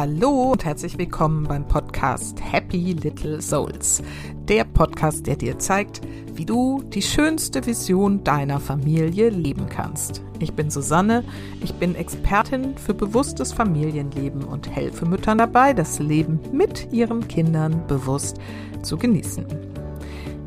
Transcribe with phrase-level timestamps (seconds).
[0.00, 4.02] Hallo und herzlich willkommen beim Podcast Happy Little Souls.
[4.48, 6.00] Der Podcast, der dir zeigt,
[6.32, 10.22] wie du die schönste Vision deiner Familie leben kannst.
[10.38, 11.22] Ich bin Susanne,
[11.62, 17.86] ich bin Expertin für bewusstes Familienleben und helfe Müttern dabei, das Leben mit ihren Kindern
[17.86, 18.38] bewusst
[18.80, 19.44] zu genießen.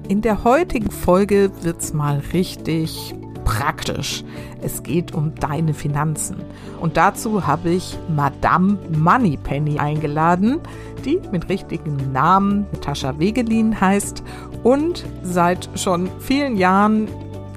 [0.08, 3.14] In der heutigen Folge wird's mal richtig
[3.58, 4.24] praktisch.
[4.62, 6.38] Es geht um deine Finanzen.
[6.80, 10.60] Und dazu habe ich Madame Moneypenny eingeladen,
[11.06, 14.24] die mit richtigen Namen Natascha Wegelin heißt
[14.64, 17.08] und seit schon vielen Jahren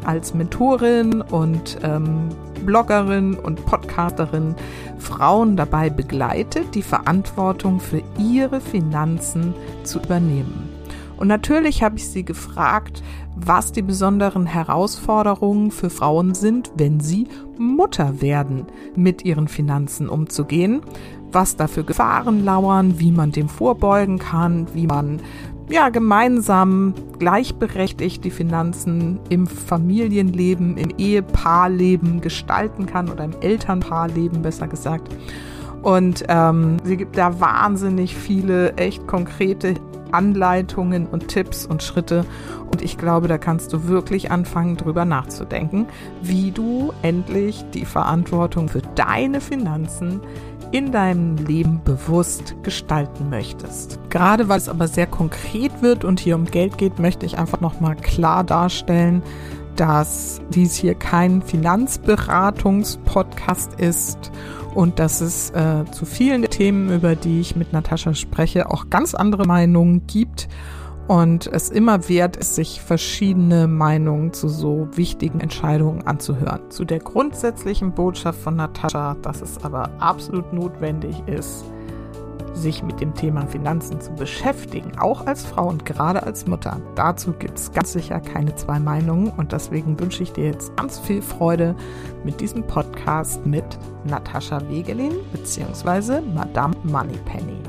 [0.05, 2.29] als Mentorin und ähm,
[2.65, 4.55] Bloggerin und Podcasterin
[4.99, 9.55] Frauen dabei begleitet, die Verantwortung für ihre Finanzen
[9.85, 10.69] zu übernehmen.
[11.17, 13.03] Und natürlich habe ich sie gefragt,
[13.37, 20.81] was die besonderen Herausforderungen für Frauen sind, wenn sie Mutter werden, mit ihren Finanzen umzugehen,
[21.31, 25.21] was da für Gefahren lauern, wie man dem vorbeugen kann, wie man
[25.69, 34.69] ja gemeinsam gleichberechtigt die Finanzen im Familienleben, im Ehepaarleben gestalten kann oder im Elternpaarleben besser
[34.69, 35.15] gesagt.
[35.83, 39.75] Und ähm, sie gibt da wahnsinnig viele echt konkrete
[40.13, 42.25] Anleitungen und Tipps und Schritte.
[42.71, 45.87] Und ich glaube, da kannst du wirklich anfangen, drüber nachzudenken,
[46.23, 50.21] wie du endlich die Verantwortung für deine Finanzen
[50.73, 54.01] in deinem Leben bewusst gestalten möchtest.
[54.11, 57.61] Gerade weil es aber sehr konkret wird und hier um Geld geht, möchte ich einfach
[57.61, 59.23] nochmal klar darstellen,
[59.77, 64.33] dass dies hier kein Finanzberatungspodcast ist
[64.77, 69.15] und dass es äh, zu vielen Themen, über die ich mit Natascha spreche, auch ganz
[69.15, 70.49] andere Meinungen gibt
[71.09, 76.61] und es immer wert ist, sich verschiedene Meinungen zu so wichtigen Entscheidungen anzuhören.
[76.69, 81.65] Zu der grundsätzlichen Botschaft von Natascha, dass es aber absolut notwendig ist,
[82.57, 86.81] sich mit dem Thema Finanzen zu beschäftigen, auch als Frau und gerade als Mutter.
[86.95, 90.99] Dazu gibt es ganz sicher keine zwei Meinungen und deswegen wünsche ich dir jetzt ganz
[90.99, 91.77] viel Freude
[92.25, 93.65] mit diesem Podcast mit
[94.05, 96.21] Natascha Wegelin bzw.
[96.21, 97.61] Madame Moneypenny.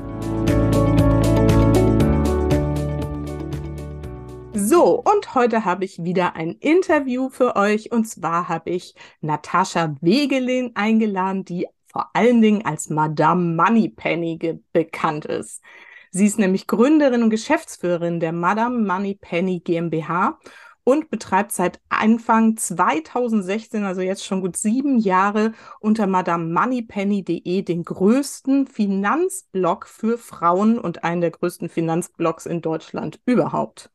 [4.54, 7.90] So, und heute habe ich wieder ein Interview für euch.
[7.90, 15.24] Und zwar habe ich Natascha Wegelin eingeladen, die vor allen Dingen als Madame Moneypenny bekannt
[15.24, 15.62] ist.
[16.10, 20.38] Sie ist nämlich Gründerin und Geschäftsführerin der Madame Moneypenny GmbH
[20.88, 28.66] und betreibt seit Anfang 2016, also jetzt schon gut sieben Jahre, unter madamemoneypenny.de den größten
[28.66, 33.90] Finanzblog für Frauen und einen der größten Finanzblogs in Deutschland überhaupt.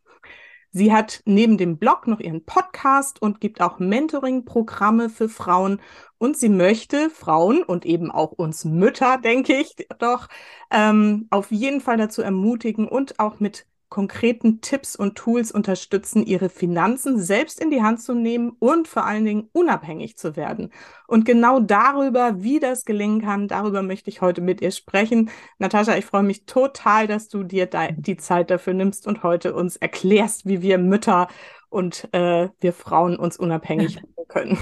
[0.75, 5.79] Sie hat neben dem Blog noch ihren Podcast und gibt auch Mentoring-Programme für Frauen.
[6.17, 10.27] Und sie möchte Frauen und eben auch uns Mütter, denke ich, doch
[10.71, 16.49] ähm, auf jeden Fall dazu ermutigen und auch mit konkreten Tipps und Tools unterstützen, ihre
[16.49, 20.71] Finanzen selbst in die Hand zu nehmen und vor allen Dingen unabhängig zu werden.
[21.05, 25.29] Und genau darüber, wie das gelingen kann, darüber möchte ich heute mit ihr sprechen.
[25.59, 29.75] Natascha, ich freue mich total, dass du dir die Zeit dafür nimmst und heute uns
[29.75, 31.27] erklärst, wie wir Mütter
[31.69, 34.57] und äh, wir Frauen uns unabhängig machen können.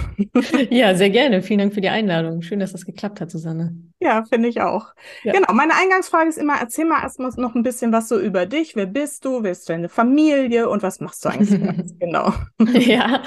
[0.70, 1.42] ja, sehr gerne.
[1.42, 2.42] Vielen Dank für die Einladung.
[2.42, 3.78] Schön, dass das geklappt hat, Susanne.
[4.02, 4.88] Ja, finde ich auch.
[5.24, 5.32] Ja.
[5.34, 8.76] Genau, meine Eingangsfrage ist immer, erzähl mal erstmal noch ein bisschen was so über dich.
[8.76, 9.44] Wer bist du?
[9.44, 10.68] Wer ist deine Familie?
[10.70, 11.52] Und was machst du eigentlich
[12.00, 12.34] genau?
[12.74, 13.22] ja,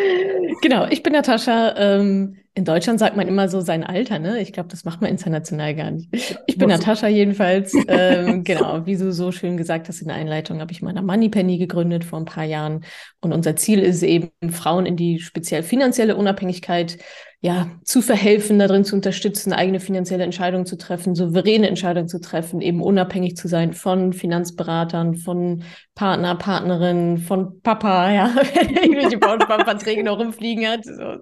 [0.60, 0.88] genau.
[0.90, 1.76] Ich bin Natascha.
[1.76, 4.40] Ähm, in Deutschland sagt man immer so sein Alter, ne?
[4.40, 6.08] Ich glaube, das macht man international gar nicht.
[6.48, 7.72] Ich bin Natascha jedenfalls.
[7.86, 11.58] Ähm, genau, wie du so schön gesagt hast in der Einleitung, habe ich meine Moneypenny
[11.58, 12.84] gegründet vor ein paar Jahren.
[13.20, 16.98] Und unser Ziel ist eben, Frauen in die speziell finanzielle Unabhängigkeit
[17.40, 22.60] ja, zu verhelfen, darin zu unterstützen, eigene finanzielle Entscheidungen zu treffen, souveräne Entscheidungen zu treffen,
[22.60, 25.62] eben unabhängig zu sein von Finanzberatern, von
[25.94, 28.34] Partner, Partnerinnen, von Papa, ja,
[28.82, 29.18] irgendwelche
[29.64, 30.84] Verträge noch rumfliegen hat.
[30.84, 31.18] So.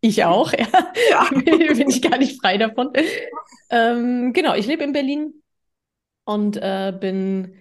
[0.00, 0.66] Ich auch, ja.
[1.10, 1.28] ja.
[1.74, 2.90] Bin ich gar nicht frei davon.
[3.70, 5.32] Ähm, genau, ich lebe in Berlin
[6.24, 7.54] und äh, bin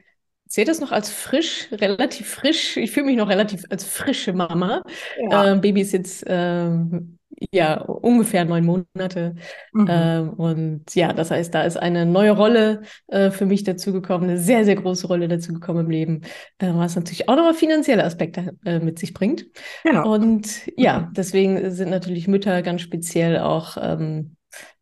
[0.47, 2.77] sehe das noch als frisch, relativ frisch.
[2.77, 4.83] Ich fühle mich noch relativ als frische Mama.
[5.29, 5.51] Ja.
[5.51, 7.19] Ähm, Baby ist jetzt ähm,
[7.51, 9.35] ja ungefähr neun Monate.
[9.73, 9.87] Mhm.
[9.89, 14.39] Ähm, und ja, das heißt, da ist eine neue Rolle äh, für mich dazugekommen, eine
[14.39, 16.21] sehr, sehr große Rolle dazugekommen im Leben,
[16.59, 19.45] äh, was natürlich auch nochmal finanzielle Aspekte äh, mit sich bringt.
[19.83, 20.13] Genau.
[20.13, 24.35] Und ja, deswegen sind natürlich Mütter ganz speziell auch, ähm,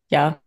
[0.08, 0.40] ja,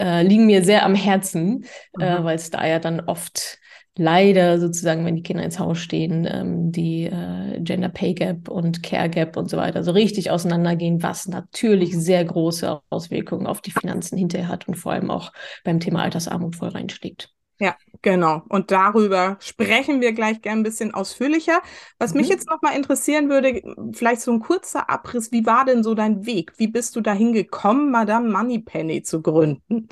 [0.00, 1.64] äh, liegen mir sehr am Herzen,
[1.98, 2.24] äh, mhm.
[2.24, 3.58] weil es da ja dann oft
[3.98, 8.82] leider sozusagen, wenn die Kinder ins Haus stehen, ähm, die äh, Gender Pay Gap und
[8.82, 13.72] Care Gap und so weiter so richtig auseinandergehen, was natürlich sehr große Auswirkungen auf die
[13.72, 15.32] Finanzen hinterher hat und vor allem auch
[15.64, 17.30] beim Thema Altersarmut voll reinschlägt.
[17.60, 18.42] Ja, genau.
[18.48, 21.60] Und darüber sprechen wir gleich gern ein bisschen ausführlicher.
[21.98, 22.20] Was mhm.
[22.20, 23.60] mich jetzt noch mal interessieren würde,
[23.92, 25.32] vielleicht so ein kurzer Abriss.
[25.32, 26.52] Wie war denn so dein Weg?
[26.56, 29.88] Wie bist du dahin gekommen, Madame Moneypenny zu gründen?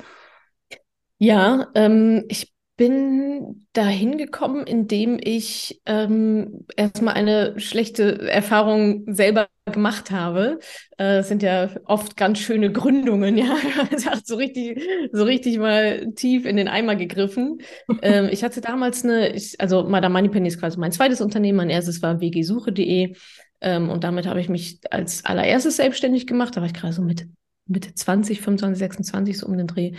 [1.17, 10.11] Ja, ähm, ich bin dahin gekommen, indem ich ähm, erstmal eine schlechte Erfahrung selber gemacht
[10.11, 10.59] habe.
[10.97, 13.57] Äh, sind ja oft ganz schöne Gründungen, ja.
[14.23, 14.79] so richtig,
[15.11, 17.61] so richtig mal tief in den Eimer gegriffen.
[18.03, 21.57] ähm, ich hatte damals eine, ich, also Madame Moneypenny ist quasi mein zweites Unternehmen.
[21.57, 23.15] Mein erstes war wgsuche.de.
[23.59, 26.55] Ähm, und damit habe ich mich als allererstes selbstständig gemacht.
[26.55, 27.27] Da war ich gerade so mit
[27.65, 29.93] Mitte 20, 25, 26, so um den Dreh.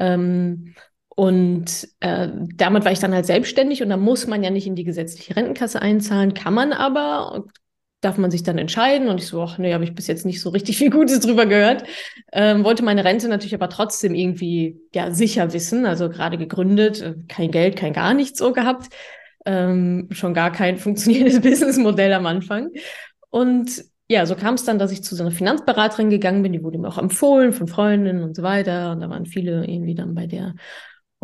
[0.00, 0.74] Ähm,
[1.16, 4.74] und äh, damit war ich dann halt selbstständig und da muss man ja nicht in
[4.74, 7.44] die gesetzliche Rentenkasse einzahlen, kann man aber,
[8.00, 9.08] darf man sich dann entscheiden.
[9.08, 11.46] Und ich so, ach nee, habe ich bis jetzt nicht so richtig viel Gutes drüber
[11.46, 11.84] gehört.
[12.32, 15.86] Ähm, wollte meine Rente natürlich aber trotzdem irgendwie ja sicher wissen.
[15.86, 18.92] Also gerade gegründet, äh, kein Geld, kein gar nichts so gehabt.
[19.46, 22.70] Ähm, schon gar kein funktionierendes Businessmodell am Anfang.
[23.30, 26.52] Und ja, so kam es dann, dass ich zu so einer Finanzberaterin gegangen bin.
[26.52, 28.92] Die wurde mir auch empfohlen von Freundinnen und so weiter.
[28.92, 30.54] Und da waren viele irgendwie dann bei der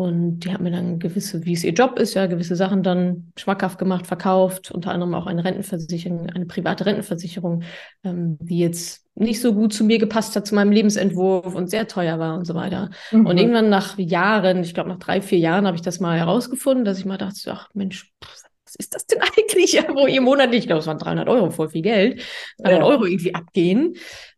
[0.01, 3.31] und die hat mir dann gewisse, wie es ihr Job ist, ja, gewisse Sachen dann
[3.37, 7.63] schmackhaft gemacht, verkauft, unter anderem auch eine Rentenversicherung, eine private Rentenversicherung,
[8.03, 11.87] ähm, die jetzt nicht so gut zu mir gepasst hat, zu meinem Lebensentwurf und sehr
[11.87, 12.89] teuer war und so weiter.
[13.11, 13.25] Mhm.
[13.27, 16.83] Und irgendwann nach Jahren, ich glaube nach drei, vier Jahren, habe ich das mal herausgefunden,
[16.83, 20.61] dass ich mal dachte, ach Mensch, was ist das denn eigentlich, ja, wo ihr monatlich,
[20.61, 22.23] ich glaube, es waren 300 Euro, voll viel Geld,
[22.59, 22.85] 300 ja.
[22.87, 23.95] Euro irgendwie abgehen.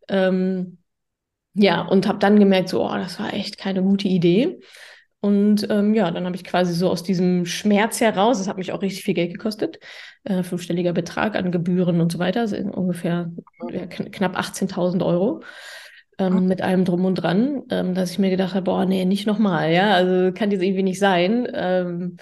[0.08, 0.78] Ähm,
[1.54, 4.58] ja, und habe dann gemerkt, so, oh, das war echt keine gute Idee.
[5.24, 8.72] Und ähm, ja, dann habe ich quasi so aus diesem Schmerz heraus, das hat mich
[8.72, 9.78] auch richtig viel Geld gekostet,
[10.24, 13.32] äh, fünfstelliger Betrag an Gebühren und so weiter, also ungefähr
[13.72, 15.42] ja, knapp 18.000 Euro
[16.18, 19.26] ähm, mit allem drum und dran, ähm, dass ich mir gedacht habe, boah, nee, nicht
[19.26, 22.18] nochmal, ja, also kann jetzt irgendwie nicht sein, ähm,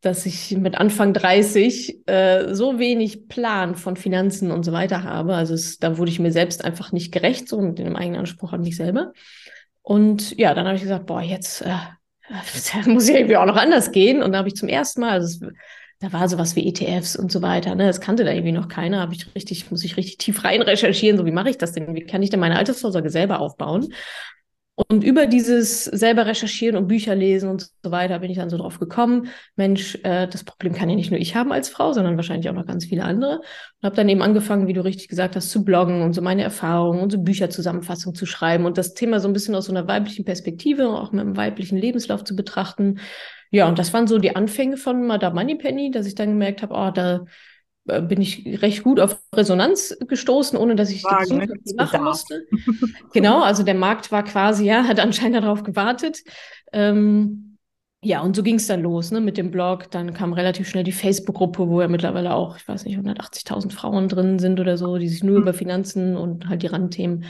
[0.00, 5.34] dass ich mit Anfang 30 äh, so wenig Plan von Finanzen und so weiter habe.
[5.34, 8.54] Also es, da wurde ich mir selbst einfach nicht gerecht, so mit dem eigenen Anspruch
[8.54, 9.12] an mich selber.
[9.82, 11.74] Und ja, dann habe ich gesagt, boah, jetzt äh,
[12.28, 14.22] das muss ja irgendwie auch noch anders gehen.
[14.22, 15.46] Und da habe ich zum ersten Mal, also
[16.00, 17.86] da war sowas wie ETFs und so weiter, ne?
[17.86, 19.00] Das kannte da irgendwie noch keiner.
[19.00, 21.94] Habe ich richtig, muss ich richtig tief rein recherchieren, so wie mache ich das denn?
[21.94, 23.92] Wie kann ich denn meine Altersvorsorge selber aufbauen?
[24.86, 28.56] Und über dieses selber recherchieren und Bücher lesen und so weiter bin ich dann so
[28.56, 29.26] drauf gekommen,
[29.56, 32.54] Mensch, äh, das Problem kann ja nicht nur ich haben als Frau, sondern wahrscheinlich auch
[32.54, 33.38] noch ganz viele andere.
[33.38, 36.44] Und habe dann eben angefangen, wie du richtig gesagt hast, zu bloggen und so meine
[36.44, 39.88] Erfahrungen und so Bücherzusammenfassungen zu schreiben und das Thema so ein bisschen aus so einer
[39.88, 43.00] weiblichen Perspektive, auch mit einem weiblichen Lebenslauf zu betrachten.
[43.50, 46.74] Ja, und das waren so die Anfänge von Madame Moneypenny, dass ich dann gemerkt habe,
[46.74, 47.24] oh, da
[48.08, 51.48] bin ich recht gut auf Resonanz gestoßen, ohne dass ich Fragen, ne?
[51.76, 52.46] machen musste.
[53.12, 56.18] genau, also der Markt war quasi, ja, hat anscheinend darauf gewartet.
[56.72, 57.56] Ähm,
[58.00, 59.90] ja, und so ging es dann los, ne, mit dem Blog.
[59.90, 64.08] Dann kam relativ schnell die Facebook-Gruppe, wo ja mittlerweile auch, ich weiß nicht, 180.000 Frauen
[64.08, 65.42] drin sind oder so, die sich nur mhm.
[65.42, 67.24] über Finanzen und halt die Randthemen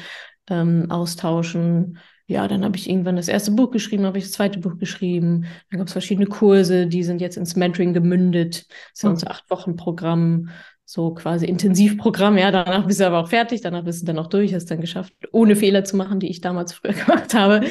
[0.50, 4.58] ähm, austauschen ja, dann habe ich irgendwann das erste Buch geschrieben, habe ich das zweite
[4.58, 5.46] Buch geschrieben.
[5.70, 8.66] Dann gab es verschiedene Kurse, die sind jetzt ins Mentoring gemündet.
[8.68, 10.50] Das ist ja unser acht Wochen Programm,
[10.84, 12.36] so quasi Intensivprogramm.
[12.36, 14.82] Ja, danach bist du aber auch fertig, danach bist du dann auch durch, hast dann
[14.82, 17.62] geschafft, ohne Fehler zu machen, die ich damals früher gemacht habe.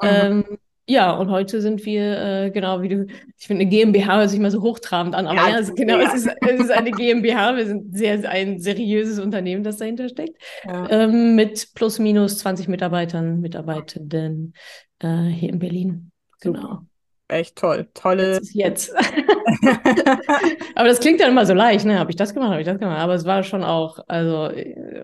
[0.00, 0.44] Ähm,
[0.88, 3.06] ja, und heute sind wir, äh, genau wie du,
[3.38, 5.98] ich finde, eine GmbH hört sich mal so hochtrabend an, aber ja, ja also genau,
[5.98, 6.08] ja.
[6.08, 10.40] Es, ist, es ist eine GmbH, wir sind sehr, ein seriöses Unternehmen, das dahinter steckt,
[10.64, 10.88] ja.
[10.90, 14.54] ähm, mit plus minus 20 Mitarbeitern, Mitarbeitenden
[15.00, 16.10] äh, hier in Berlin.
[16.40, 16.60] Genau.
[16.60, 16.86] Super.
[17.30, 17.86] Echt toll.
[17.92, 18.36] Tolle.
[18.36, 18.54] Jetzt.
[18.54, 18.94] jetzt.
[20.74, 21.98] aber das klingt dann immer so leicht, ne?
[21.98, 22.98] Habe ich das gemacht, habe ich das gemacht.
[22.98, 24.32] Aber es war schon auch, also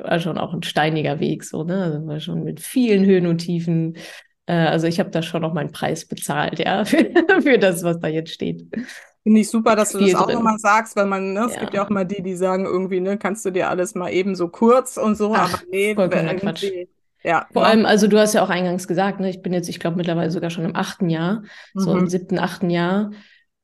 [0.08, 1.82] war schon auch ein steiniger Weg, so, ne?
[1.82, 3.98] Also war schon mit vielen Höhen und Tiefen.
[4.46, 7.06] Äh, also ich habe da schon noch meinen Preis bezahlt, ja, für,
[7.42, 8.66] für das, was da jetzt steht.
[9.22, 11.60] Finde ich super, dass du das auch nochmal sagst, weil man, ne, es ja.
[11.60, 14.34] gibt ja auch mal die, die sagen irgendwie, ne, kannst du dir alles mal eben
[14.34, 16.66] so kurz und so, Ach, aber nee, Quatsch.
[17.22, 17.68] Ja, Vor ja.
[17.68, 20.30] allem, also du hast ja auch eingangs gesagt, ne, ich bin jetzt, ich glaube, mittlerweile
[20.30, 21.80] sogar schon im achten Jahr, mhm.
[21.80, 22.08] so im mhm.
[22.08, 23.12] siebten, achten Jahr.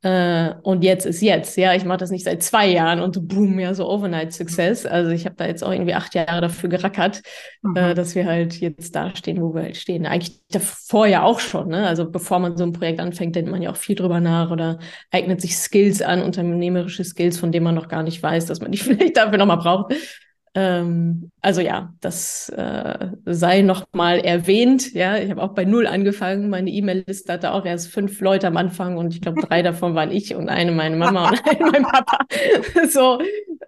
[0.02, 3.58] Äh, und jetzt ist jetzt, ja, ich mache das nicht seit zwei Jahren und boom,
[3.58, 4.86] ja, so Overnight Success.
[4.86, 7.76] Also ich habe da jetzt auch irgendwie acht Jahre dafür gerackert, äh, mhm.
[7.76, 10.06] äh, dass wir halt jetzt da stehen, wo wir halt stehen.
[10.06, 11.86] Eigentlich davor ja auch schon, ne?
[11.86, 14.78] Also bevor man so ein Projekt anfängt, denkt man ja auch viel drüber nach oder
[15.10, 18.72] eignet sich Skills an, unternehmerische Skills, von denen man noch gar nicht weiß, dass man
[18.72, 19.94] die vielleicht dafür nochmal braucht.
[20.54, 24.92] Ähm, also ja, das äh, sei nochmal erwähnt.
[24.92, 26.50] Ja, ich habe auch bei null angefangen.
[26.50, 30.10] Meine E-Mail-Liste hatte auch erst fünf Leute am Anfang und ich glaube, drei davon waren
[30.10, 32.18] ich und eine meine Mama und eine mein Papa.
[32.88, 33.18] so,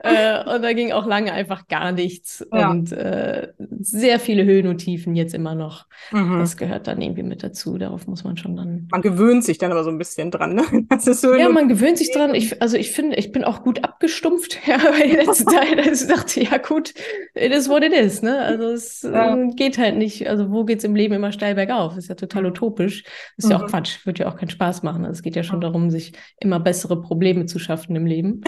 [0.02, 2.44] äh, und da ging auch lange einfach gar nichts.
[2.52, 2.70] Ja.
[2.70, 5.86] Und äh, sehr viele Höhen und Tiefen jetzt immer noch.
[6.10, 6.38] Mhm.
[6.40, 7.78] Das gehört dann irgendwie mit dazu.
[7.78, 8.88] Darauf muss man schon dann.
[8.90, 10.64] Man gewöhnt sich dann aber so ein bisschen dran, ne?
[11.02, 12.34] So ja, man gewöhnt sich dran.
[12.34, 15.78] Ich, also ich finde, ich bin auch gut abgestumpft, ja, bei den letzten Teil.
[15.78, 16.94] Also ich dachte, ja gut,
[17.34, 18.40] it is what it is, ne?
[18.40, 19.36] Also es ja.
[19.36, 20.28] äh, geht halt nicht.
[20.28, 21.96] Also wo geht's im Leben immer steil bergauf?
[21.96, 23.04] Ist ja total utopisch.
[23.36, 23.50] Ist mhm.
[23.50, 23.68] ja auch mhm.
[23.68, 24.06] Quatsch.
[24.06, 25.04] Wird ja auch keinen Spaß machen.
[25.04, 28.42] Also es geht ja schon darum, sich immer bessere Probleme zu schaffen im Leben.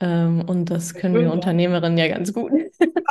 [0.00, 2.52] Ähm, und das können wir Unternehmerinnen ja ganz gut.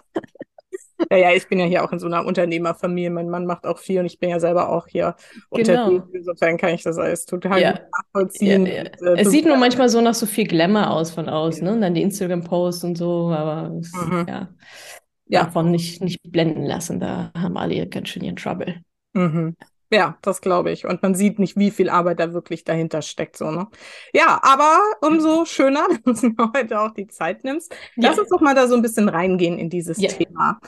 [1.12, 3.10] Ja, ja, ich bin ja hier auch in so einer Unternehmerfamilie.
[3.10, 5.16] Mein Mann macht auch viel und ich bin ja selber auch hier
[5.52, 5.86] genau.
[5.86, 6.08] unterwegs.
[6.12, 7.80] Insofern kann ich das alles total ja.
[7.96, 8.66] nachvollziehen.
[8.66, 8.82] Ja, ja.
[9.00, 11.74] Und, äh, es sieht nur manchmal so nach so viel Glamour aus von außen, ne?
[11.74, 14.26] Und dann die Instagram-Posts und so, aber es, mhm.
[14.28, 14.50] ja,
[15.30, 17.00] davon nicht, nicht blenden lassen.
[17.00, 18.82] Da haben alle ganz schön ihren Trouble.
[19.14, 19.56] Mhm.
[19.90, 20.86] Ja, das glaube ich.
[20.86, 23.38] Und man sieht nicht, wie viel Arbeit da wirklich dahinter steckt.
[23.38, 23.68] So, ne?
[24.14, 27.74] Ja, aber umso schöner, dass du heute auch die Zeit nimmst.
[27.96, 28.22] Lass ja.
[28.22, 30.10] uns doch mal da so ein bisschen reingehen in dieses ja.
[30.10, 30.60] Thema.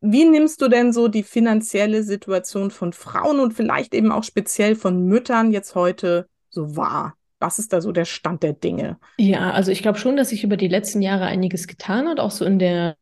[0.00, 4.76] Wie nimmst du denn so die finanzielle Situation von Frauen und vielleicht eben auch speziell
[4.76, 7.14] von Müttern jetzt heute so wahr?
[7.44, 8.96] Was ist da so der Stand der Dinge?
[9.18, 12.30] Ja, also ich glaube schon, dass sich über die letzten Jahre einiges getan hat, auch
[12.30, 12.96] so in der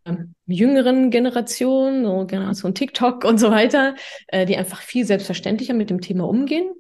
[0.47, 3.95] jüngeren Generation, so Generation TikTok und so weiter,
[4.27, 6.73] äh, die einfach viel selbstverständlicher mit dem Thema umgehen.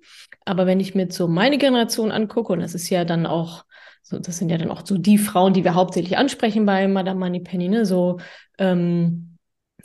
[0.44, 3.64] Aber wenn ich mir so meine Generation angucke, und das ist ja dann auch
[4.02, 7.20] so, das sind ja dann auch so die Frauen, die wir hauptsächlich ansprechen bei Madame
[7.20, 7.86] Moneypenny, ne?
[7.86, 8.18] So
[8.58, 9.31] ähm,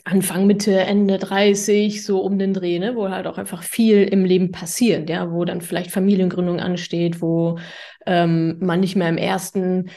[0.03, 2.95] Anfang, Mitte, Ende 30, so um den Dreh, ne?
[2.95, 7.57] wo halt auch einfach viel im Leben passiert, ja, wo dann vielleicht Familiengründung ansteht, wo
[8.05, 9.89] ähm, man nicht mehr im ersten,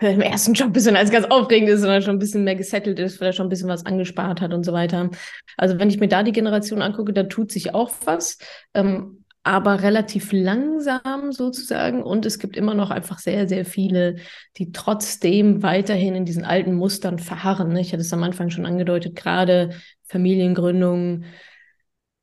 [0.00, 2.54] äh, im ersten Job ist und als ganz aufregend ist, sondern schon ein bisschen mehr
[2.54, 5.10] gesettelt ist, vielleicht schon ein bisschen was angespart hat und so weiter.
[5.56, 8.38] Also wenn ich mir da die Generation angucke, da tut sich auch was.
[8.74, 12.02] Ähm, aber relativ langsam sozusagen.
[12.02, 14.16] Und es gibt immer noch einfach sehr, sehr viele,
[14.58, 17.72] die trotzdem weiterhin in diesen alten Mustern verharren.
[17.72, 17.80] Ne?
[17.80, 19.70] Ich hatte es am Anfang schon angedeutet, gerade
[20.04, 21.24] Familiengründung.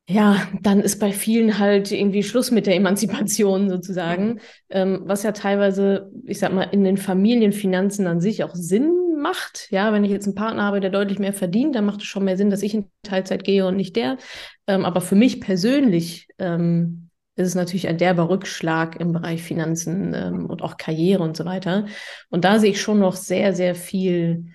[0.09, 5.33] Ja, dann ist bei vielen halt irgendwie Schluss mit der Emanzipation sozusagen, ähm, was ja
[5.33, 9.67] teilweise, ich sag mal, in den Familienfinanzen an sich auch Sinn macht.
[9.69, 12.24] Ja, wenn ich jetzt einen Partner habe, der deutlich mehr verdient, dann macht es schon
[12.24, 14.17] mehr Sinn, dass ich in Teilzeit gehe und nicht der.
[14.65, 17.06] Ähm, aber für mich persönlich ähm,
[17.38, 21.46] ist es natürlich ein derber Rückschlag im Bereich Finanzen ähm, und auch Karriere und so
[21.46, 21.86] weiter.
[22.29, 24.48] Und da sehe ich schon noch sehr, sehr viel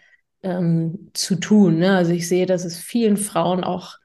[0.43, 1.79] ähm, zu tun.
[1.79, 1.97] Ne?
[1.97, 3.97] Also ich sehe, dass es vielen Frauen auch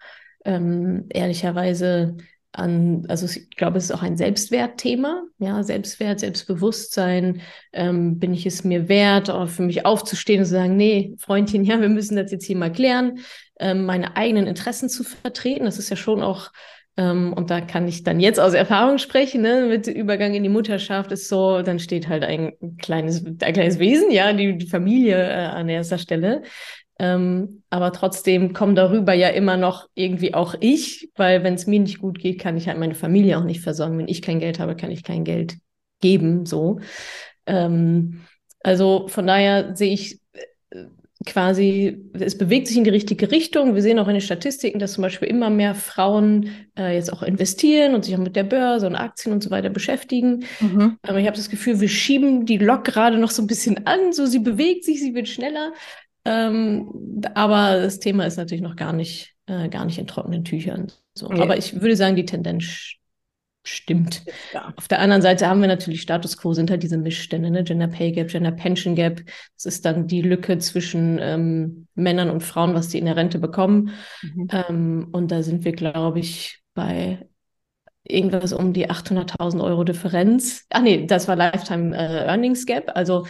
[0.46, 2.18] ähm, ehrlicherweise
[2.52, 7.42] an, also ich glaube, es ist auch ein Selbstwertthema, ja, Selbstwert, Selbstbewusstsein,
[7.74, 11.82] ähm, bin ich es mir wert, für mich aufzustehen und zu sagen, nee, Freundchen, ja,
[11.82, 13.20] wir müssen das jetzt hier mal klären,
[13.60, 16.52] ähm, meine eigenen Interessen zu vertreten, das ist ja schon auch
[16.98, 21.12] und da kann ich dann jetzt aus Erfahrung sprechen, ne, mit Übergang in die Mutterschaft
[21.12, 25.46] ist so, dann steht halt ein kleines, ein kleines Wesen, ja, die, die Familie äh,
[25.46, 26.42] an erster Stelle.
[27.00, 31.80] Ähm, aber trotzdem kommen darüber ja immer noch irgendwie auch ich, weil wenn es mir
[31.80, 34.00] nicht gut geht, kann ich halt meine Familie auch nicht versorgen.
[34.00, 35.58] Wenn ich kein Geld habe, kann ich kein Geld
[36.02, 36.80] geben, so.
[37.46, 38.22] Ähm,
[38.64, 40.20] also von daher sehe ich
[41.26, 43.74] quasi, es bewegt sich in die richtige Richtung.
[43.74, 47.24] Wir sehen auch in den Statistiken, dass zum Beispiel immer mehr Frauen äh, jetzt auch
[47.24, 50.46] investieren und sich auch mit der Börse und Aktien und so weiter beschäftigen.
[50.60, 50.98] Mhm.
[51.02, 54.14] Aber ich habe das Gefühl, wir schieben die Lok gerade noch so ein bisschen an.
[54.14, 55.74] So, sie bewegt sich, sie wird schneller.
[56.26, 60.92] Ähm, aber das Thema ist natürlich noch gar nicht, äh, gar nicht in trockenen Tüchern.
[61.16, 61.28] So.
[61.28, 61.42] Okay.
[61.42, 62.98] Aber ich würde sagen, die Tendenz
[63.68, 64.24] stimmt.
[64.54, 64.74] Ja.
[64.76, 67.64] Auf der anderen Seite haben wir natürlich Status quo, sind halt diese Missstände, ne?
[67.64, 69.22] Gender Pay Gap, Gender Pension Gap.
[69.56, 73.40] Das ist dann die Lücke zwischen ähm, Männern und Frauen, was die in der Rente
[73.40, 73.92] bekommen.
[74.22, 74.48] Mhm.
[74.52, 77.26] Ähm, und da sind wir, glaube ich, bei
[78.04, 80.66] irgendwas um die 800.000 Euro Differenz.
[80.70, 82.92] Ach nee, das war Lifetime äh, Earnings Gap.
[82.96, 83.28] Also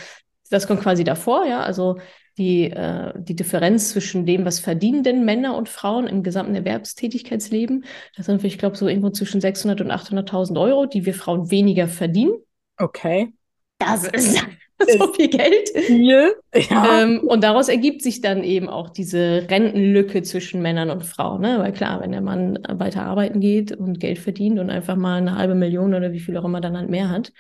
[0.50, 1.62] das kommt quasi davor, ja.
[1.62, 1.98] Also
[2.38, 7.86] die, äh, die Differenz zwischen dem, was verdienen denn Männer und Frauen im gesamten Erwerbstätigkeitsleben.
[8.16, 11.50] Da sind wir, ich glaube, so irgendwo zwischen 600 und 800.000 Euro, die wir Frauen
[11.52, 12.34] weniger verdienen.
[12.78, 13.34] Okay.
[13.80, 14.46] Das ist
[14.88, 15.70] so viel Geld.
[15.74, 16.36] Viel.
[16.70, 17.02] Ja.
[17.02, 21.42] Ähm, und daraus ergibt sich dann eben auch diese Rentenlücke zwischen Männern und Frauen.
[21.42, 21.58] Ne?
[21.60, 25.36] Weil klar, wenn der Mann weiter arbeiten geht und Geld verdient und einfach mal eine
[25.36, 27.34] halbe Million oder wie viel auch immer dann halt mehr hat,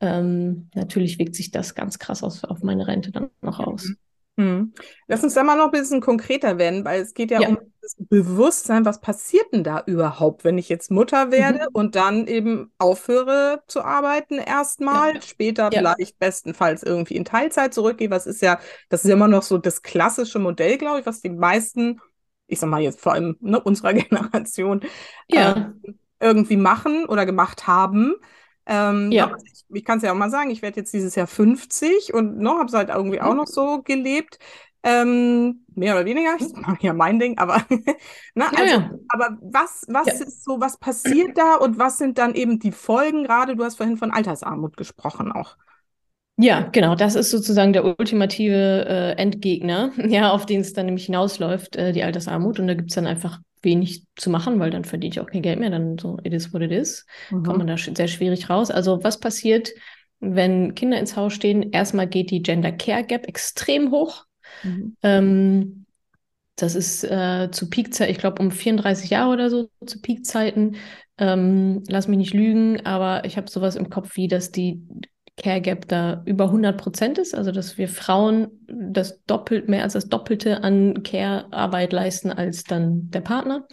[0.00, 3.94] ähm, natürlich wirkt sich das ganz krass aus, auf meine Rente dann noch aus.
[4.38, 4.72] Hm.
[5.08, 7.48] Lass uns da mal noch ein bisschen konkreter werden, weil es geht ja, ja.
[7.48, 11.68] um dieses Bewusstsein, was passiert denn da überhaupt, wenn ich jetzt Mutter werde Mhm.
[11.72, 15.20] und dann eben aufhöre zu arbeiten erstmal, Ja.
[15.22, 15.80] später Ja.
[15.96, 18.10] vielleicht bestenfalls irgendwie in Teilzeit zurückgehe.
[18.10, 21.20] Was ist ja, das ist ja immer noch so das klassische Modell, glaube ich, was
[21.20, 22.00] die meisten,
[22.46, 24.82] ich sag mal jetzt vor allem ne, unserer Generation,
[25.34, 25.80] ähm,
[26.20, 28.14] irgendwie machen oder gemacht haben.
[28.68, 29.38] Ähm, Ja.
[29.52, 32.38] ich ich kann es ja auch mal sagen, ich werde jetzt dieses Jahr 50 und
[32.38, 33.36] ne, habe es halt irgendwie auch Mhm.
[33.36, 34.38] noch so gelebt.
[34.84, 37.64] Ähm, mehr oder weniger, ich mache ja mein Ding, aber,
[38.34, 38.98] ne, Ja, also, ja.
[39.08, 40.20] aber was, was Ja.
[40.20, 43.24] ist so, was passiert da und was sind dann eben die Folgen?
[43.24, 45.56] Gerade du hast vorhin von Altersarmut gesprochen auch.
[46.40, 51.06] Ja, genau, das ist sozusagen der ultimative äh, Endgegner, ja, auf den es dann nämlich
[51.06, 52.60] hinausläuft, äh, die Altersarmut.
[52.60, 55.58] Und da gibt's dann einfach wenig zu machen, weil dann verdiene ich auch kein Geld
[55.58, 57.06] mehr, dann so, it is what it is.
[57.44, 58.70] Kommt man da sehr schwierig raus.
[58.70, 59.70] Also was passiert,
[60.20, 61.70] wenn Kinder ins Haus stehen?
[61.70, 64.24] Erstmal geht die Gender Care Gap extrem hoch.
[64.62, 64.96] Mhm.
[65.02, 65.86] Ähm,
[66.56, 70.76] das ist äh, zu Peakzeit, ich glaube um 34 Jahre oder so zu Peakzeiten.
[71.16, 74.82] Ähm, lass mich nicht lügen, aber ich habe sowas im Kopf wie, dass die
[75.38, 79.94] Care Gap da über 100 Prozent ist, also dass wir Frauen das doppelt mehr als
[79.94, 83.66] das Doppelte an Care-Arbeit leisten als dann der Partner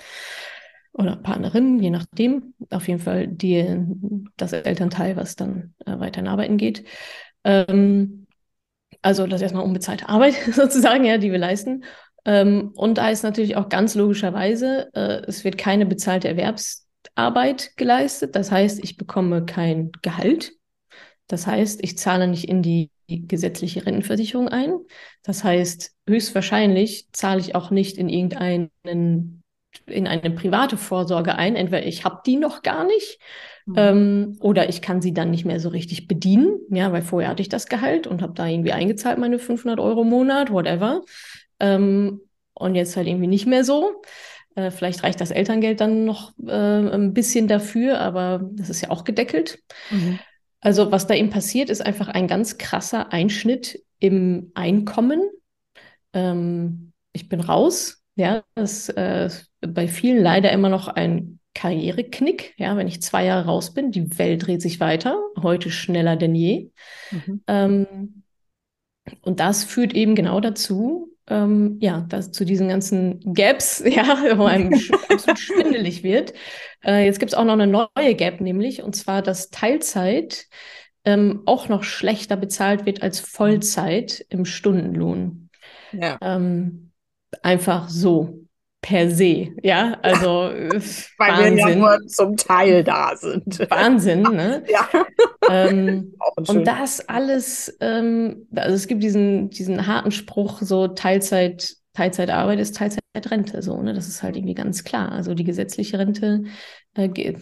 [0.93, 2.53] oder Partnerin, je nachdem.
[2.69, 3.67] Auf jeden Fall die,
[4.37, 6.85] das Elternteil, was dann äh, weiterhin arbeiten geht.
[7.43, 8.27] Ähm,
[9.01, 11.83] also das ist erstmal unbezahlte Arbeit sozusagen, ja, die wir leisten.
[12.25, 18.35] Ähm, und da ist natürlich auch ganz logischerweise, äh, es wird keine bezahlte Erwerbsarbeit geleistet.
[18.35, 20.53] Das heißt, ich bekomme kein Gehalt.
[21.27, 24.77] Das heißt, ich zahle nicht in die gesetzliche Rentenversicherung ein.
[25.23, 28.71] Das heißt, höchstwahrscheinlich zahle ich auch nicht in irgendeinen
[29.87, 31.55] in eine private Vorsorge ein.
[31.55, 33.19] Entweder ich habe die noch gar nicht
[33.67, 33.75] Mhm.
[33.77, 37.41] ähm, oder ich kann sie dann nicht mehr so richtig bedienen, ja, weil vorher hatte
[37.41, 41.01] ich das Gehalt und habe da irgendwie eingezahlt, meine 500 Euro im Monat, whatever.
[41.59, 42.21] Ähm,
[42.53, 44.01] und jetzt halt irgendwie nicht mehr so.
[44.55, 48.91] Äh, vielleicht reicht das Elterngeld dann noch äh, ein bisschen dafür, aber das ist ja
[48.91, 49.59] auch gedeckelt.
[49.89, 50.19] Mhm.
[50.65, 55.21] Also was da eben passiert, ist einfach ein ganz krasser Einschnitt im Einkommen.
[56.11, 58.01] Ähm, ich bin raus.
[58.15, 62.55] Ja, das äh, ist bei vielen leider immer noch ein Karriereknick.
[62.57, 66.33] Ja, wenn ich zwei Jahre raus bin, die Welt dreht sich weiter, heute schneller denn
[66.33, 66.71] je.
[67.11, 67.43] Mhm.
[67.45, 68.23] Ähm,
[69.21, 74.45] und das führt eben genau dazu, ähm, ja, dass zu diesen ganzen Gaps, ja, wo
[74.45, 74.73] einem
[75.09, 76.33] absolut schwindelig wird.
[76.83, 80.47] Äh, jetzt gibt es auch noch eine neue Gap, nämlich, und zwar, dass Teilzeit
[81.03, 85.49] ähm, auch noch schlechter bezahlt wird als Vollzeit im Stundenlohn.
[85.91, 86.17] Ja.
[86.21, 86.91] Ähm,
[87.41, 88.44] einfach so.
[88.85, 90.69] Per se, ja, also äh,
[91.17, 91.79] Weil wir ja Wahnsinn.
[91.79, 93.59] nur zum Teil da sind.
[93.71, 94.63] Wahnsinn, ne?
[94.69, 94.87] Ja,
[95.49, 96.13] Ähm,
[96.47, 102.75] und das alles, ähm, also es gibt diesen, diesen harten Spruch, so Teilzeit, Teilzeitarbeit ist
[102.75, 103.95] Teilzeitrente, so, ne?
[103.95, 105.11] Das ist halt irgendwie ganz klar.
[105.11, 106.43] Also die gesetzliche Rente
[106.93, 107.39] äh, geht,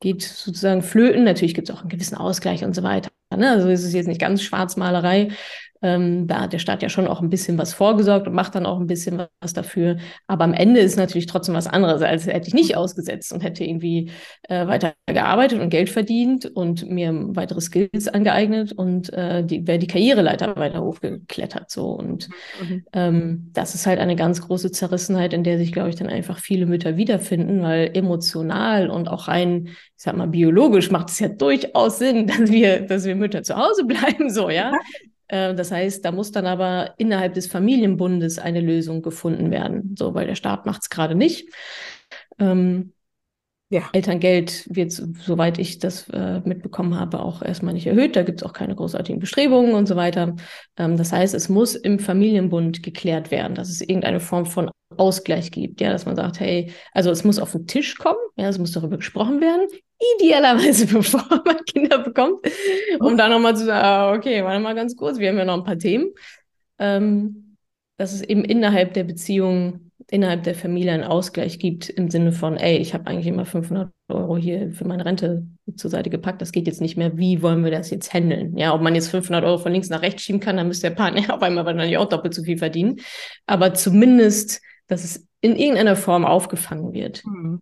[0.00, 1.22] geht sozusagen flöten.
[1.22, 3.10] Natürlich gibt es auch einen gewissen Ausgleich und so weiter.
[3.30, 3.50] Ne?
[3.50, 5.28] Also es ist jetzt nicht ganz Schwarzmalerei.
[5.82, 8.66] Ähm, da hat der Staat ja schon auch ein bisschen was vorgesorgt und macht dann
[8.66, 9.98] auch ein bisschen was dafür.
[10.26, 13.64] Aber am Ende ist natürlich trotzdem was anderes, als hätte ich nicht ausgesetzt und hätte
[13.64, 14.10] irgendwie
[14.48, 19.78] äh, weiter gearbeitet und Geld verdient und mir weitere Skills angeeignet und äh, die, wäre
[19.78, 21.70] die Karriereleiter weiter hochgeklettert.
[21.70, 21.90] So.
[21.90, 22.86] Und Mhm.
[22.92, 26.38] ähm, das ist halt eine ganz große Zerrissenheit, in der sich, glaube ich, dann einfach
[26.38, 31.28] viele Mütter wiederfinden, weil emotional und auch rein, ich sag mal, biologisch macht es ja
[31.28, 34.72] durchaus Sinn, dass wir, dass wir Mütter zu Hause bleiben, so, ja.
[35.28, 40.14] Äh, Das heißt, da muss dann aber innerhalb des Familienbundes eine Lösung gefunden werden, so,
[40.14, 41.48] weil der Staat macht es gerade nicht.
[42.38, 42.92] Ähm,
[43.68, 43.82] Ja.
[43.92, 48.14] Elterngeld wird, so- soweit ich das äh, mitbekommen habe, auch erstmal nicht erhöht.
[48.14, 50.36] Da gibt es auch keine großartigen Bestrebungen und so weiter.
[50.76, 55.50] Ähm, das heißt, es muss im Familienbund geklärt werden, dass es irgendeine Form von Ausgleich
[55.50, 55.80] gibt.
[55.80, 58.70] Ja, dass man sagt, hey, also es muss auf den Tisch kommen, ja, es muss
[58.70, 59.66] darüber gesprochen werden,
[60.20, 62.46] idealerweise bevor man Kinder bekommt,
[63.00, 65.58] um dann nochmal zu sagen, ah, okay, warte mal ganz kurz, wir haben ja noch
[65.58, 66.10] ein paar Themen.
[66.78, 67.56] Ähm,
[67.98, 72.56] dass es eben innerhalb der Beziehung, innerhalb der Familie einen Ausgleich gibt im Sinne von,
[72.56, 76.52] ey, ich habe eigentlich immer 500 Euro hier für meine Rente zur Seite gepackt, das
[76.52, 78.56] geht jetzt nicht mehr, wie wollen wir das jetzt handeln?
[78.56, 80.96] Ja, ob man jetzt 500 Euro von links nach rechts schieben kann, dann müsste der
[80.96, 83.00] Partner auf einmal wahrscheinlich auch doppelt so viel verdienen.
[83.46, 87.24] Aber zumindest, dass es in irgendeiner Form aufgefangen wird.
[87.24, 87.60] Mhm.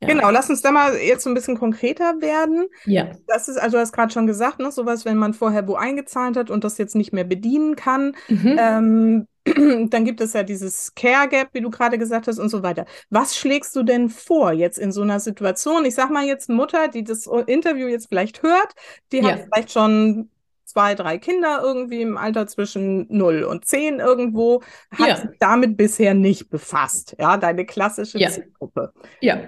[0.00, 0.08] Ja.
[0.08, 2.68] Genau, lass uns da mal jetzt so ein bisschen konkreter werden.
[2.84, 5.74] Ja, Das ist, also du hast gerade schon gesagt, ne, sowas, wenn man vorher wo
[5.74, 8.56] eingezahlt hat und das jetzt nicht mehr bedienen kann, mhm.
[8.58, 9.26] ähm,
[9.90, 12.84] dann gibt es ja dieses Care Gap, wie du gerade gesagt hast, und so weiter.
[13.10, 15.84] Was schlägst du denn vor jetzt in so einer Situation?
[15.84, 18.74] Ich sag mal jetzt Mutter, die das Interview jetzt vielleicht hört,
[19.10, 19.44] die hat Ja.
[19.44, 20.30] vielleicht schon
[20.64, 24.62] zwei, drei Kinder irgendwie im Alter zwischen 0 und 10 irgendwo,
[24.96, 25.16] hat Ja.
[25.16, 27.16] sich damit bisher nicht befasst.
[27.18, 28.28] Ja, deine klassische Ja.
[28.28, 28.92] Zielgruppe.
[29.20, 29.38] Ja.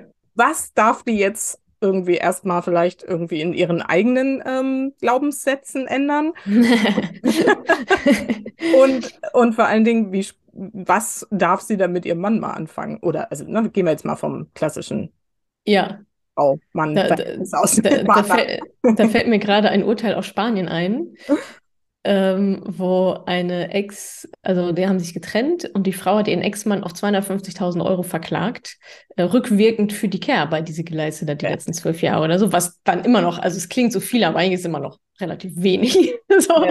[0.41, 6.33] Was darf die jetzt irgendwie erstmal vielleicht irgendwie in ihren eigenen ähm, Glaubenssätzen ändern?
[8.75, 12.99] Und, und vor allen Dingen, wie, was darf sie dann mit ihrem Mann mal anfangen?
[13.03, 15.13] Oder, also, ne, gehen wir jetzt mal vom klassischen
[15.67, 16.01] ja.
[16.35, 21.15] Frau, Mann, Da, da, da, fäll, da fällt mir gerade ein Urteil aus Spanien ein,
[22.05, 26.83] ähm, wo eine Ex, also die haben sich getrennt und die Frau hat ihren Ex-Mann
[26.83, 28.79] auf 250.000 Euro verklagt,
[29.17, 31.51] äh, rückwirkend für die Care-Arbeit, die sie geleistet hat, die Ja.
[31.53, 34.39] letzten zwölf Jahre oder so, was dann immer noch, also es klingt so viel, aber
[34.39, 35.95] eigentlich ist immer noch relativ wenig,
[36.39, 36.71] so, Ja.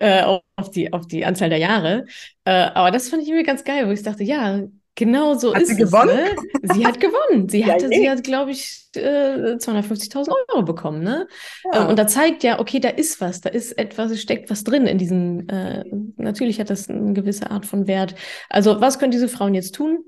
[0.00, 0.22] äh,
[0.56, 2.04] auf die, auf die Anzahl der Jahre.
[2.44, 4.60] Äh, aber das fand ich irgendwie ganz geil, wo ich dachte, ja,
[4.98, 6.04] genau so Hat ist sie es, gewonnen?
[6.04, 6.36] ne?
[6.62, 7.48] Sie hat gewonnen.
[7.48, 8.02] Sie Ja, hatte, je.
[8.02, 11.28] sie hat, glaube ich, äh, 250.000 Euro bekommen, ne?
[11.64, 11.82] Ja.
[11.82, 14.64] Ähm, Und da zeigt ja, okay, da ist was, da ist etwas, es steckt was
[14.64, 15.84] drin in diesem, äh,
[16.16, 18.14] natürlich hat das eine gewisse Art von Wert.
[18.50, 20.04] Also, was können diese Frauen jetzt tun?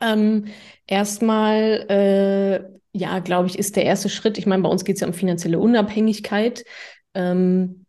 [0.00, 0.46] Ähm,
[0.86, 5.00] erstmal, äh, ja, glaube ich, ist der erste Schritt, ich meine, bei uns geht es
[5.00, 6.64] ja um finanzielle Unabhängigkeit.
[7.14, 7.86] Ähm,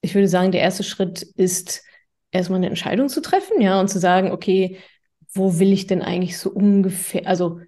[0.00, 1.82] ich würde sagen, der erste Schritt ist,
[2.30, 4.78] erstmal eine Entscheidung zu treffen, ja, und zu sagen, okay,
[5.32, 7.60] wo will ich denn eigentlich so ungefähr, also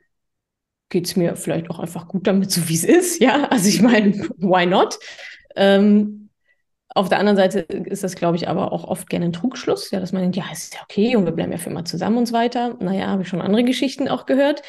[0.88, 3.83] geht es mir vielleicht auch einfach gut damit, so wie es ist, ja, also ich
[3.83, 4.99] meine, why not?
[5.57, 6.31] Ähm,
[6.94, 10.01] auf der anderen Seite ist das, glaube ich, aber auch oft gerne ein Trugschluss, ja,
[10.01, 12.27] dass man denkt, ja, ist ja okay und wir bleiben ja für immer zusammen und
[12.27, 12.77] so weiter.
[12.81, 14.62] Naja, habe ich schon andere Geschichten auch gehört.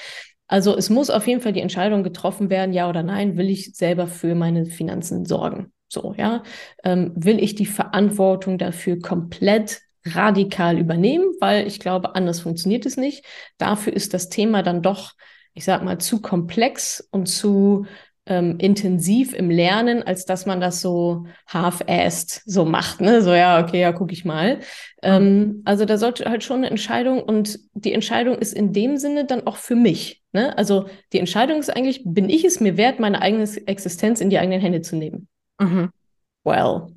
[0.48, 3.76] Also es muss auf jeden Fall die Entscheidung getroffen werden, ja oder nein, will ich
[3.76, 5.72] selber für meine Finanzen sorgen?
[5.88, 6.44] So, ja.
[6.84, 12.98] Ähm, will ich die Verantwortung dafür komplett radikal übernehmen, weil ich glaube, anders funktioniert es
[12.98, 13.26] nicht.
[13.58, 15.14] Dafür ist das Thema dann doch,
[15.54, 17.86] ich sag mal, zu komplex und zu
[18.30, 23.24] ähm, intensiv im Lernen, als dass man das so half-assed so macht, ne?
[23.24, 24.60] So, ja, okay, ja, guck ich mal.
[25.02, 29.26] Ähm, also da sollte halt schon eine Entscheidung und die Entscheidung ist in dem Sinne
[29.26, 30.22] dann auch für mich.
[30.32, 30.56] Ne?
[30.58, 34.38] Also die Entscheidung ist eigentlich, bin ich es mir wert, meine eigene Existenz in die
[34.38, 35.28] eigenen Hände zu nehmen?
[35.60, 35.90] Mhm.
[36.44, 36.88] Well.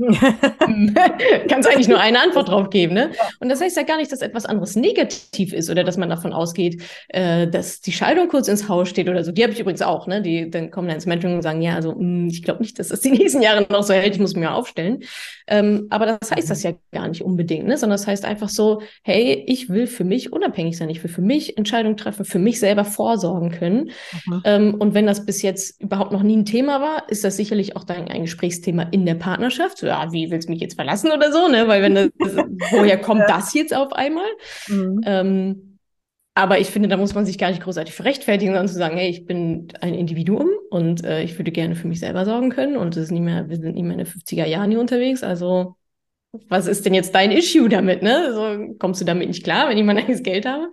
[1.48, 3.10] Kannst eigentlich nur eine Antwort drauf geben, ne?
[3.38, 6.32] Und das heißt ja gar nicht, dass etwas anderes negativ ist oder dass man davon
[6.32, 9.32] ausgeht, äh, dass die Scheidung kurz ins Haus steht oder so.
[9.32, 10.22] Die habe ich übrigens auch, ne?
[10.22, 12.88] Die dann kommen dann ins Mentoring und sagen, ja, also mh, ich glaube nicht, dass
[12.88, 14.14] das die nächsten Jahre noch so hält.
[14.14, 15.00] Ich muss mich mal aufstellen.
[15.46, 17.76] Ähm, aber das heißt das ja gar nicht unbedingt, ne?
[17.76, 20.88] Sondern das heißt einfach so, hey, ich will für mich unabhängig sein.
[20.88, 23.90] Ich will für mich Entscheidungen treffen, für mich selber vorsorgen können.
[24.26, 24.42] Mhm.
[24.44, 27.76] Ähm, und wenn das bis jetzt überhaupt noch nie ein Thema war, ist das sicherlich
[27.76, 29.82] auch dann ein Gesprächsthema in der Partnerschaft.
[29.90, 31.68] Ja, wie willst du mich jetzt verlassen oder so, ne?
[31.68, 32.10] Weil wenn das,
[32.70, 34.26] woher kommt das jetzt auf einmal?
[34.68, 35.04] Mhm.
[35.04, 35.78] Ähm,
[36.34, 38.96] aber ich finde, da muss man sich gar nicht großartig für rechtfertigen, sondern zu sagen,
[38.96, 42.76] hey, ich bin ein Individuum und äh, ich würde gerne für mich selber sorgen können
[42.76, 45.22] und es ist nicht mehr, wir sind nicht mehr in den 50er Jahren hier unterwegs,
[45.22, 45.76] also
[46.48, 48.32] was ist denn jetzt dein Issue damit, ne?
[48.32, 50.70] So, kommst du damit nicht klar, wenn ich mein eigenes Geld habe?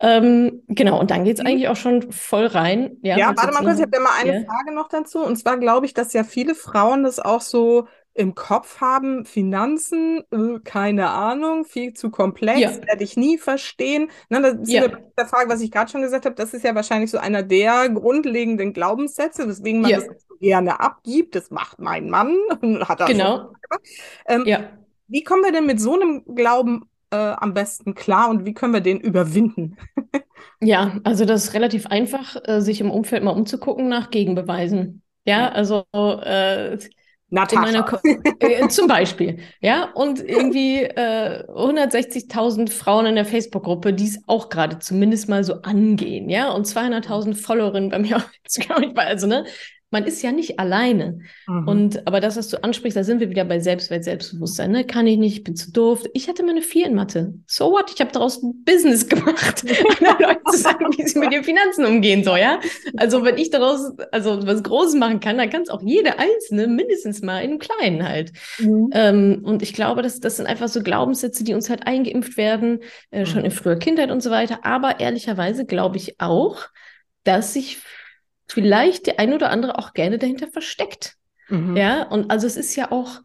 [0.00, 1.46] Ähm, genau, und dann geht's Mhm.
[1.46, 2.96] eigentlich auch schon voll rein.
[3.02, 4.40] Ja, Ja, warte mal kurz, ich habe da mal eine Ja.
[4.46, 5.18] Frage noch dazu.
[5.20, 10.22] Und zwar glaube ich, dass ja viele Frauen das auch so im Kopf haben, Finanzen,
[10.30, 12.70] äh, keine Ahnung, viel zu komplex, Ja.
[12.86, 14.10] werde ich nie verstehen.
[14.28, 14.88] Na, das ist Ja.
[14.88, 17.88] der Frage, was ich gerade schon gesagt habe, das ist ja wahrscheinlich so einer der
[17.88, 19.96] grundlegenden Glaubenssätze, weswegen man Ja.
[19.98, 21.34] das so gerne abgibt.
[21.34, 22.34] Das macht mein Mann,
[22.88, 23.52] hat er Genau.
[24.26, 24.70] Ähm, Ja.
[25.08, 28.72] Wie kommen wir denn mit so einem Glauben äh, am besten klar und wie können
[28.72, 29.76] wir den überwinden?
[30.62, 35.02] Ja, also das ist relativ einfach, äh, sich im Umfeld mal umzugucken nach Gegenbeweisen.
[35.26, 36.78] Ja, also äh,
[37.30, 37.82] Natascha.
[37.82, 37.96] Ko
[38.40, 44.48] äh, zum Beispiel, ja, und irgendwie äh, 160.000 Frauen in der Facebook-Gruppe, die es auch
[44.48, 48.92] gerade zumindest mal so angehen, ja, und 200.000 Followerinnen bei mir auf Instagram.
[48.96, 49.44] Also, ne,
[49.90, 51.18] man ist ja nicht alleine.
[51.46, 51.68] Mhm.
[51.68, 54.70] Und aber das, was du ansprichst, da sind wir wieder bei Selbstwert, Selbstbewusstsein.
[54.70, 54.84] Ne?
[54.84, 56.04] Kann ich nicht, ich bin zu doof.
[56.14, 57.34] Ich hatte meine vier in Mathe.
[57.46, 57.90] So what?
[57.92, 59.64] Ich habe daraus ein Business gemacht,
[59.98, 62.60] anderen Leuten zu sagen, wie sie mit ihren Finanzen umgehen soll, ja.
[62.96, 66.68] Also wenn ich daraus also was Großes machen kann, dann kann es auch jede einzelne
[66.68, 68.32] mindestens mal in einem Kleinen halt.
[68.58, 68.90] Mhm.
[68.92, 72.80] Ähm, und ich glaube, das, das sind einfach so Glaubenssätze, die uns halt eingeimpft werden,
[73.10, 74.60] äh, schon in früher Kindheit und so weiter.
[74.62, 76.68] Aber ehrlicherweise glaube ich auch,
[77.24, 77.78] dass sich
[78.52, 81.14] vielleicht der ein oder andere auch gerne dahinter versteckt.
[81.48, 81.76] Mhm.
[81.76, 83.20] Ja, und also es ist ja auch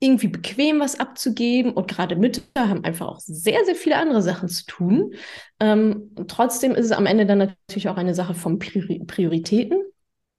[0.00, 1.72] irgendwie bequem, was abzugeben.
[1.72, 5.14] Und gerade Mütter haben einfach auch sehr, sehr viele andere Sachen zu tun.
[5.60, 9.78] Ähm, trotzdem ist es am Ende dann natürlich auch eine Sache von Priori Prioritäten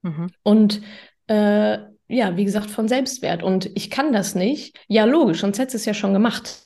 [0.05, 0.27] Mhm.
[0.43, 0.81] und
[1.27, 1.77] äh,
[2.09, 3.41] ja, wie gesagt, von Selbstwert.
[3.41, 4.77] Und ich kann das nicht.
[4.89, 6.65] Ja, logisch, sonst hättest du es ja schon gemacht.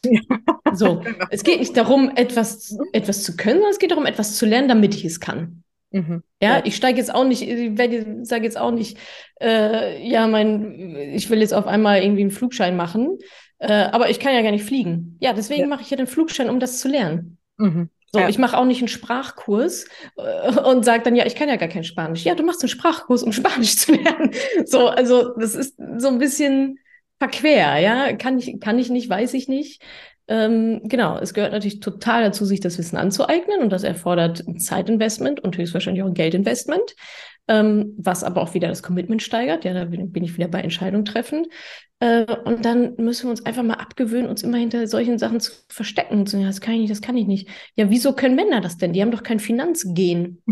[0.74, 4.48] So, es geht nicht darum, etwas, etwas zu können, sondern es geht darum, etwas zu
[4.48, 5.64] lernen, damit ich es kann.
[5.92, 6.24] Mhm.
[6.42, 8.98] Ja, ich steige jetzt auch nicht, ich sage jetzt auch nicht,
[9.42, 13.18] äh, ja, mein, ich will jetzt auf einmal irgendwie einen Flugschein machen,
[13.60, 15.18] äh, aber ich kann ja gar nicht fliegen.
[15.20, 15.68] Ja, deswegen ja.
[15.68, 17.38] mache ich ja den Flugschein, um das zu lernen.
[17.58, 17.90] Mhm.
[18.12, 18.30] So, ja.
[18.30, 21.68] ich mache auch nicht einen Sprachkurs äh, und sage dann, ja, ich kann ja gar
[21.68, 22.24] kein Spanisch.
[22.24, 24.32] Ja, du machst einen Sprachkurs, um Spanisch zu lernen.
[24.66, 26.80] So, also das ist so ein bisschen
[27.20, 28.14] verquer, ja.
[28.14, 29.82] Kann ich, kann ich nicht, weiß ich nicht.
[30.28, 34.60] Ähm, genau, es gehört natürlich total dazu, sich das Wissen anzueignen und das erfordert ein
[34.60, 36.96] Zeitinvestment und höchstwahrscheinlich auch ein Geldinvestment,
[37.48, 39.64] ähm, was aber auch wieder das Commitment steigert.
[39.64, 41.46] Ja, da bin ich wieder bei Entscheidung treffen.
[42.00, 45.54] Äh, und dann müssen wir uns einfach mal abgewöhnen, uns immer hinter solchen Sachen zu
[45.70, 47.48] verstecken und zu sagen, ja, das kann ich nicht, das kann ich nicht.
[47.76, 48.92] Ja, wieso können Männer das denn?
[48.92, 50.44] Die haben doch kein Finanzgen.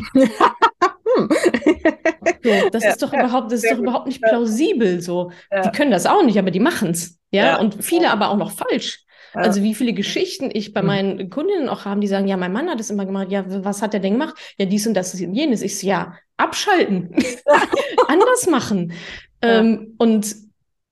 [2.43, 5.01] so, das ja, ist doch ja, überhaupt, das ist doch überhaupt nicht plausibel.
[5.01, 5.31] So,
[5.63, 7.19] die können das auch nicht, aber die machen es.
[7.31, 7.59] Ja?
[7.59, 9.04] und viele aber auch noch falsch.
[9.35, 10.87] Also wie viele Geschichten ich bei hm.
[10.87, 13.81] meinen Kundinnen auch haben, die sagen, ja, mein Mann hat es immer gemacht, ja, was
[13.81, 14.35] hat er denn gemacht?
[14.57, 15.61] Ja, dies und das ist jenes.
[15.61, 17.15] Ich so, ja, abschalten,
[18.07, 18.93] anders machen.
[19.41, 20.35] Ähm, und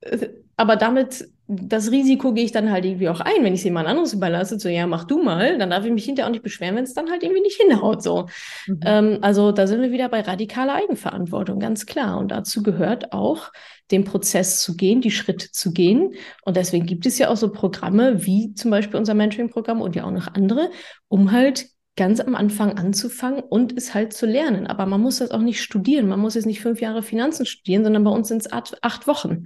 [0.01, 3.65] äh, aber damit, das Risiko gehe ich dann halt irgendwie auch ein, wenn ich es
[3.65, 6.43] jemand anderes überlasse, so, ja, mach du mal, dann darf ich mich hinterher auch nicht
[6.43, 8.27] beschweren, wenn es dann halt irgendwie nicht hinhaut, so.
[8.67, 8.79] Mhm.
[8.86, 12.17] Ähm, also da sind wir wieder bei radikaler Eigenverantwortung, ganz klar.
[12.17, 13.51] Und dazu gehört auch,
[13.91, 16.13] den Prozess zu gehen, die Schritte zu gehen.
[16.43, 20.06] Und deswegen gibt es ja auch so Programme wie zum Beispiel unser Mentoring-Programm und ja
[20.06, 20.71] auch noch andere,
[21.10, 24.65] um halt ganz am Anfang anzufangen und es halt zu lernen.
[24.65, 26.08] Aber man muss das auch nicht studieren.
[26.08, 29.45] Man muss jetzt nicht fünf Jahre Finanzen studieren, sondern bei uns sind es acht, Wochen.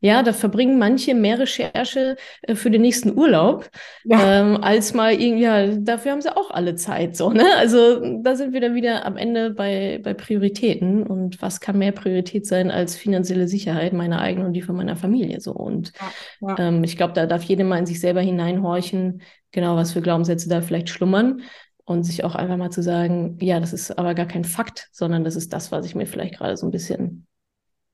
[0.00, 3.68] Ja, da verbringen manche mehr Recherche äh, für den nächsten Urlaub,
[4.04, 4.40] ja.
[4.40, 7.46] ähm, als mal irgendwie, ja, dafür haben sie auch alle Zeit, so, ne?
[7.56, 11.02] Also da sind wir dann wieder am Ende bei, bei Prioritäten.
[11.04, 14.96] Und was kann mehr Priorität sein als finanzielle Sicherheit, meine eigene und die von meiner
[14.96, 15.52] Familie, so.
[15.52, 15.92] Und
[16.40, 16.68] ja, ja.
[16.68, 20.48] Ähm, ich glaube, da darf jeder mal in sich selber hineinhorchen, genau, was für Glaubenssätze
[20.48, 21.40] da vielleicht schlummern
[21.88, 25.24] und sich auch einfach mal zu sagen, ja, das ist aber gar kein Fakt, sondern
[25.24, 27.26] das ist das, was ich mir vielleicht gerade so ein bisschen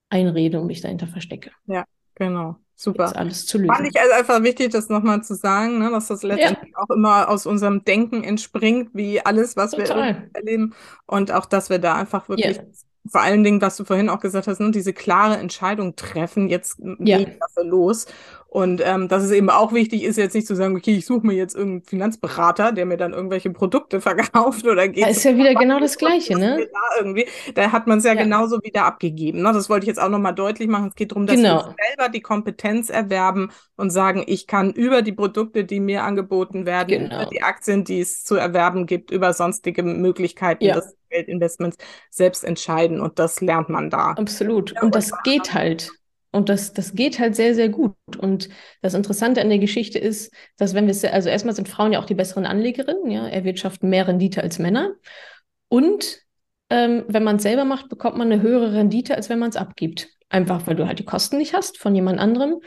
[0.09, 1.53] einrede und mich dahinter verstecke.
[1.67, 1.85] Ja,
[2.17, 2.57] genau.
[2.75, 3.05] Super.
[3.05, 3.73] Jetzt alles zu lösen.
[3.73, 6.83] Fand ich also einfach wichtig, das nochmal zu sagen, ne, dass das letztendlich ja.
[6.83, 9.97] auch immer aus unserem Denken entspringt, wie alles, was Total.
[9.97, 10.75] wir erleben.
[11.07, 12.65] Und auch, dass wir da einfach wirklich yeah
[13.11, 16.81] vor allen Dingen, was du vorhin auch gesagt hast, ne, diese klare Entscheidung treffen, jetzt
[16.99, 17.19] ja.
[17.19, 18.07] das los.
[18.55, 21.27] Und ähm, dass es eben auch wichtig ist, jetzt nicht zu sagen, okay, ich suche
[21.27, 25.03] mir jetzt irgendeinen Finanzberater, der mir dann irgendwelche Produkte verkauft oder geht.
[25.03, 26.69] Da ist ja wieder genau das Gleiche, ne?
[26.73, 29.43] Da, irgendwie, da hat man es ja, ja, genauso wieder abgegeben.
[29.43, 29.53] Ne?
[29.53, 30.87] Das wollte ich jetzt auch nochmal deutlich machen.
[30.87, 31.67] Es geht darum, dass genau.
[31.67, 36.65] wir selber die Kompetenz erwerben und sagen, ich kann über die Produkte, die mir angeboten
[36.65, 37.23] werden, genau.
[37.23, 40.77] über die Aktien, die es zu erwerben gibt, über sonstige Möglichkeiten ja.
[40.77, 41.77] des Geldinvestments
[42.09, 43.01] selbst entscheiden.
[43.01, 44.13] Und das lernt man da.
[44.13, 44.81] Absolut.
[44.81, 45.91] Und das geht halt.
[46.35, 47.95] Und das, das geht halt sehr, sehr gut.
[48.19, 48.49] Und
[48.83, 52.07] das Interessante an der Geschichte ist, dass wenn wir, also erstmal sind Frauen ja auch
[52.07, 54.95] die besseren Anlegerinnen, ja, erwirtschaften mehr Rendite als Männer.
[55.69, 56.19] Und
[56.71, 59.57] ähm, wenn man es selber macht, bekommt man eine höhere Rendite, als wenn man es
[59.57, 60.09] abgibt.
[60.29, 62.61] Einfach, weil du halt die Kosten nicht hast von jemand anderem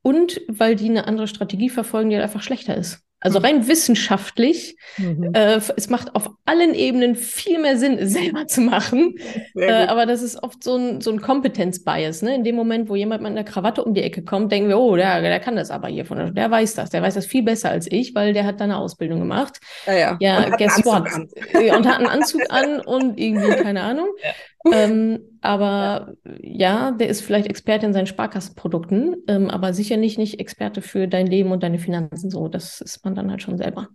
[0.00, 3.02] und weil die eine andere Strategie verfolgen, die halt einfach schlechter ist.
[3.20, 3.44] Also mhm.
[3.44, 5.32] rein wissenschaftlich, mhm.
[5.34, 9.14] äh, es macht auf allen Ebenen viel mehr Sinn, es selber zu machen.
[9.54, 12.22] Äh, aber das ist oft so ein, so ein Kompetenzbias.
[12.22, 12.34] Ne?
[12.34, 14.96] In dem Moment, wo jemand mit einer Krawatte um die Ecke kommt, denken wir, oh,
[14.96, 17.70] der, der kann das aber hier von der weiß das, der weiß das viel besser
[17.70, 19.60] als ich, weil der hat da eine Ausbildung gemacht.
[19.86, 20.18] Ja, ja.
[20.20, 21.06] ja guess what?
[21.14, 24.08] und hat einen Anzug an und irgendwie, keine Ahnung.
[24.22, 24.32] Ja.
[24.72, 30.38] Ähm, aber ja, der ist vielleicht Experte in seinen Sparkassenprodukten, ähm, aber sicher nicht, nicht
[30.38, 32.30] Experte für dein Leben und deine Finanzen.
[32.30, 33.88] So, das ist man dann halt schon selber.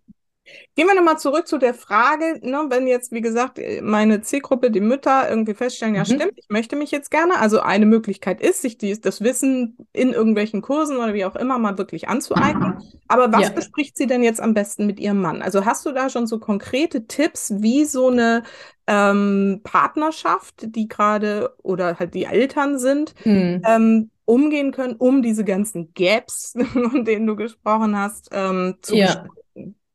[0.75, 4.81] Gehen wir nochmal zurück zu der Frage, ne, wenn jetzt, wie gesagt, meine Zielgruppe, die
[4.81, 6.05] Mütter, irgendwie feststellen, ja, mhm.
[6.05, 7.39] stimmt, ich möchte mich jetzt gerne.
[7.39, 11.57] Also eine Möglichkeit ist, sich die, das Wissen in irgendwelchen Kursen oder wie auch immer
[11.57, 12.77] mal wirklich anzueignen.
[13.07, 13.49] Aber was ja.
[13.49, 15.41] bespricht sie denn jetzt am besten mit ihrem Mann?
[15.41, 18.43] Also hast du da schon so konkrete Tipps, wie so eine
[18.85, 23.61] ähm, Partnerschaft, die gerade oder halt die Eltern sind, mhm.
[23.65, 29.25] ähm, umgehen können, um diese ganzen Gaps, von denen du gesprochen hast, ähm, zu ja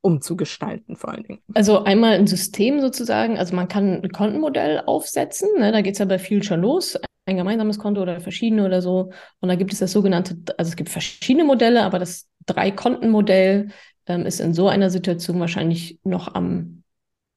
[0.03, 1.41] umzugestalten, vor allen Dingen.
[1.55, 5.99] Also einmal ein System sozusagen, also man kann ein Kontenmodell aufsetzen, ne, da geht es
[5.99, 9.11] ja bei schon los, ein gemeinsames Konto oder verschiedene oder so.
[9.41, 13.69] Und da gibt es das sogenannte, also es gibt verschiedene Modelle, aber das Drei-Konten-Modell
[14.07, 16.83] ähm, ist in so einer Situation wahrscheinlich noch am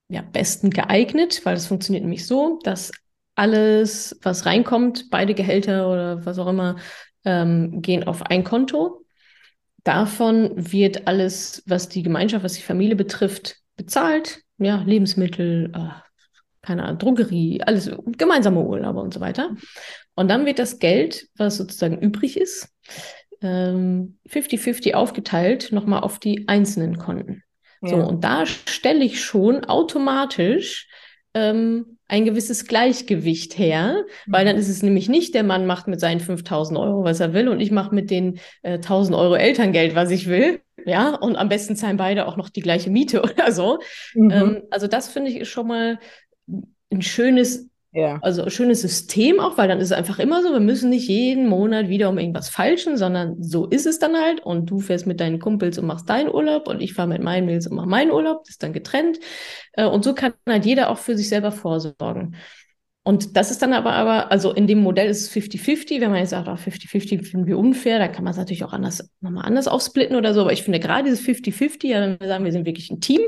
[0.10, 2.92] ja, besten geeignet, weil es funktioniert nämlich so, dass
[3.36, 6.78] alles, was reinkommt, beide Gehälter oder was auch immer,
[7.26, 9.03] ähm, gehen auf ein Konto
[9.84, 14.42] Davon wird alles, was die Gemeinschaft, was die Familie betrifft, bezahlt.
[14.58, 15.90] Ja, Lebensmittel, äh,
[16.62, 19.56] keine Ahnung, Drogerie, alles, gemeinsame Urlaube und so weiter.
[20.16, 22.70] Und dann wird das Geld, was sozusagen übrig ist,
[23.42, 27.44] 50-50 ähm, aufgeteilt, nochmal auf die einzelnen Konten.
[27.82, 27.90] Ja.
[27.90, 30.88] So, und da stelle ich schon automatisch
[31.34, 34.62] ähm, ein gewisses Gleichgewicht her, weil dann mhm.
[34.62, 37.60] ist es nämlich nicht, der Mann macht mit seinen 5000 Euro, was er will, und
[37.60, 40.62] ich mache mit den äh, 1000 Euro Elterngeld, was ich will.
[40.86, 43.80] Ja, und am besten zahlen beide auch noch die gleiche Miete oder so.
[44.14, 44.32] Mhm.
[44.32, 46.00] Ähm, also, das finde ich ist schon mal
[46.92, 48.18] ein schönes ja.
[48.24, 51.08] Also ein schönes System auch, weil dann ist es einfach immer so, wir müssen nicht
[51.08, 54.40] jeden Monat wieder um irgendwas falschen, sondern so ist es dann halt.
[54.40, 57.46] Und du fährst mit deinen Kumpels und machst deinen Urlaub und ich fahre mit meinen
[57.46, 58.44] Mädels und mache meinen Urlaub.
[58.46, 59.20] Das ist dann getrennt.
[59.74, 62.36] Äh, und so kann halt jeder auch für sich selber vorsorgen.
[63.04, 66.02] Und das ist dann aber, aber, also in dem Modell ist es 50-50.
[66.02, 68.74] Wenn man jetzt sagt, 50-50 ah, finden wir unfair, dann kann man es natürlich auch
[68.74, 70.42] anders, nochmal anders aufsplitten oder so.
[70.42, 73.22] Aber ich finde gerade dieses 50-50, ja, wenn wir sagen, wir sind wirklich ein Team,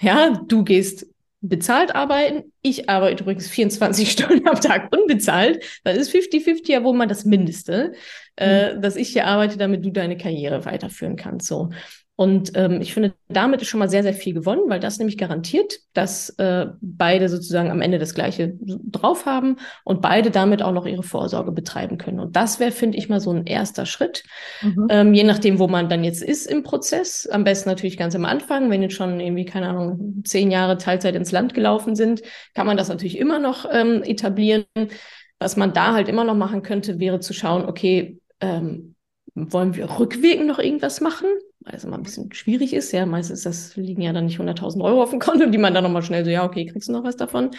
[0.00, 1.06] ja, du gehst
[1.48, 2.52] bezahlt arbeiten.
[2.62, 5.62] Ich arbeite übrigens 24 Stunden am Tag unbezahlt.
[5.84, 7.92] Dann ist 50-50 ja wohl mal das Mindeste,
[8.36, 8.82] äh, mhm.
[8.82, 11.46] dass ich hier arbeite, damit du deine Karriere weiterführen kannst.
[11.46, 11.70] So.
[12.16, 15.18] Und ähm, ich finde, damit ist schon mal sehr, sehr viel gewonnen, weil das nämlich
[15.18, 20.70] garantiert, dass äh, beide sozusagen am Ende das Gleiche drauf haben und beide damit auch
[20.70, 22.20] noch ihre Vorsorge betreiben können.
[22.20, 24.22] Und das wäre, finde ich, mal so ein erster Schritt.
[24.62, 24.86] Mhm.
[24.90, 27.26] Ähm, je nachdem, wo man dann jetzt ist im Prozess.
[27.26, 31.16] Am besten natürlich ganz am Anfang, wenn jetzt schon irgendwie, keine Ahnung, zehn Jahre Teilzeit
[31.16, 32.22] ins Land gelaufen sind,
[32.54, 34.66] kann man das natürlich immer noch ähm, etablieren.
[35.40, 38.94] Was man da halt immer noch machen könnte, wäre zu schauen, okay, ähm,
[39.34, 41.26] wollen wir rückwirkend noch irgendwas machen?
[41.64, 42.92] Weil es immer ein bisschen schwierig ist.
[42.92, 45.84] Ja, meistens das liegen ja dann nicht 100.000 Euro auf dem Konto, die man dann
[45.84, 47.50] nochmal schnell so, ja, okay, kriegst du noch was davon.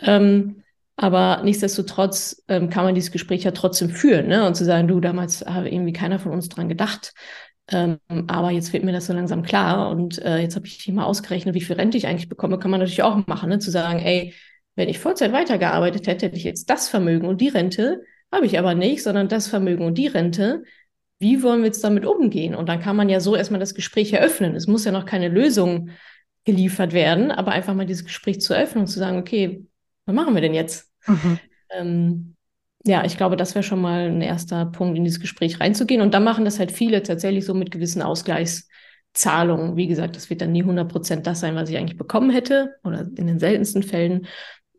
[0.00, 0.62] Ähm,
[0.96, 4.46] aber nichtsdestotrotz ähm, kann man dieses Gespräch ja trotzdem führen, ne?
[4.46, 7.12] Und zu sagen, du, damals habe irgendwie keiner von uns dran gedacht.
[7.68, 10.94] Ähm, aber jetzt wird mir das so langsam klar und äh, jetzt habe ich hier
[10.94, 13.58] mal ausgerechnet, wie viel Rente ich eigentlich bekomme, kann man natürlich auch machen, ne?
[13.58, 14.34] Zu sagen, ey,
[14.76, 18.58] wenn ich Vollzeit weitergearbeitet hätte, hätte ich jetzt das Vermögen und die Rente, habe ich
[18.58, 20.62] aber nicht, sondern das Vermögen und die Rente
[21.18, 22.54] wie wollen wir jetzt damit umgehen?
[22.54, 24.54] Und dann kann man ja so erstmal das Gespräch eröffnen.
[24.54, 25.90] Es muss ja noch keine Lösung
[26.44, 29.64] geliefert werden, aber einfach mal dieses Gespräch zu öffnen und zu sagen, okay,
[30.04, 30.90] was machen wir denn jetzt?
[31.06, 31.38] Mhm.
[31.70, 32.36] Ähm,
[32.84, 36.00] ja, ich glaube, das wäre schon mal ein erster Punkt, in dieses Gespräch reinzugehen.
[36.00, 39.76] Und dann machen das halt viele tatsächlich so mit gewissen Ausgleichszahlungen.
[39.76, 42.76] Wie gesagt, das wird dann nie 100 Prozent das sein, was ich eigentlich bekommen hätte
[42.84, 44.26] oder in den seltensten Fällen.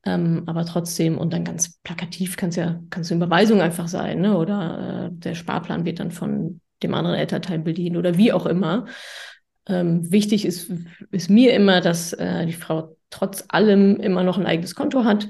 [0.08, 3.89] Ähm, aber trotzdem, und dann ganz plakativ kann es ja, kann es eine Überweisung einfach
[3.89, 4.38] sein, ne?
[4.38, 8.86] Oder äh, der Sparplan wird dann von dem anderen Elternteil bedient oder wie auch immer.
[9.67, 10.72] Ähm, wichtig ist,
[11.12, 15.28] ist mir immer, dass äh, die Frau trotz allem immer noch ein eigenes Konto hat,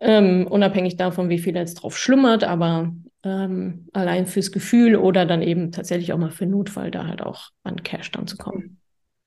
[0.00, 5.40] ähm, unabhängig davon, wie viel jetzt drauf schlummert, aber ähm, allein fürs Gefühl oder dann
[5.40, 8.80] eben tatsächlich auch mal für Notfall da halt auch an Cash dann zu kommen.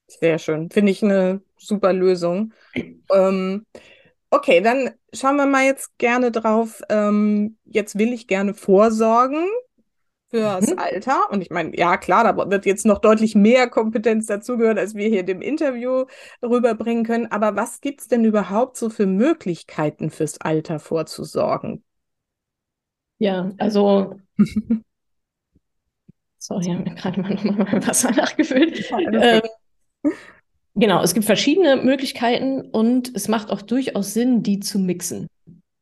[0.08, 0.70] Sehr schön.
[0.70, 2.54] Finde ich eine super Lösung.
[3.12, 3.66] Ähm,
[4.34, 6.82] Okay, dann schauen wir mal jetzt gerne drauf.
[6.90, 9.48] Ähm, jetzt will ich gerne vorsorgen
[10.32, 10.80] fürs mhm.
[10.80, 11.30] Alter.
[11.30, 15.08] Und ich meine, ja klar, da wird jetzt noch deutlich mehr Kompetenz dazugehören, als wir
[15.08, 16.06] hier in dem Interview
[16.42, 17.28] rüberbringen können.
[17.28, 21.84] Aber was gibt es denn überhaupt so für Möglichkeiten fürs Alter vorzusorgen?
[23.20, 24.20] Ja, also
[26.40, 28.90] sorry, ich habe mir gerade mal nochmal mein Wasser nachgefüllt.
[28.90, 29.42] Ja,
[30.76, 35.28] Genau, es gibt verschiedene Möglichkeiten und es macht auch durchaus Sinn, die zu mixen.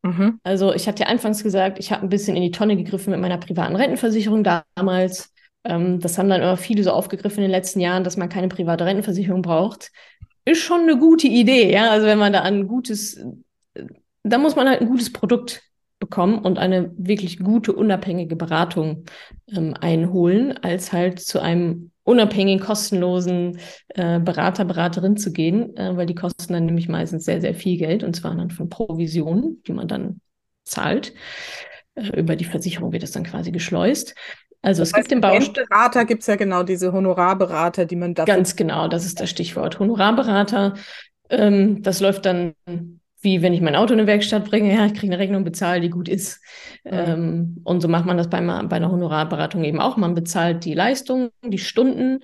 [0.04, 0.40] Mhm.
[0.44, 3.22] Also ich hatte ja anfangs gesagt, ich habe ein bisschen in die Tonne gegriffen mit
[3.22, 5.32] meiner privaten Rentenversicherung damals.
[5.64, 8.48] Ähm, das haben dann immer viele so aufgegriffen in den letzten Jahren, dass man keine
[8.48, 9.92] private Rentenversicherung braucht.
[10.44, 11.92] Ist schon eine gute Idee, ja.
[11.92, 13.24] Also wenn man da ein gutes,
[14.24, 15.62] da muss man halt ein gutes Produkt
[16.00, 19.06] bekommen und eine wirklich gute, unabhängige Beratung
[19.56, 23.60] ähm, einholen, als halt zu einem unabhängigen, kostenlosen
[23.90, 27.78] äh, Berater, Beraterin zu gehen, äh, weil die kosten dann nämlich meistens sehr, sehr viel
[27.78, 30.22] Geld und zwar dann von Provisionen, die man dann
[30.64, 31.14] zahlt.
[31.96, 34.16] Äh, über die Versicherung wird das dann quasi geschleust.
[34.62, 35.66] Also das es heißt, gibt den Baustein.
[35.70, 38.36] Berater gibt es ja genau diese Honorarberater, die man dafür.
[38.36, 39.80] Ganz genau, das ist das Stichwort.
[39.80, 40.76] Honorarberater.
[41.30, 42.54] Ähm, das läuft dann
[43.22, 45.84] wie wenn ich mein Auto in eine Werkstatt bringe, ja, ich kriege eine Rechnung bezahlt,
[45.84, 46.42] die gut ist.
[46.84, 46.92] Mhm.
[46.92, 49.98] Ähm, und so macht man das bei, bei einer Honorarberatung eben auch.
[49.98, 52.20] Man bezahlt die Leistung, die Stunden.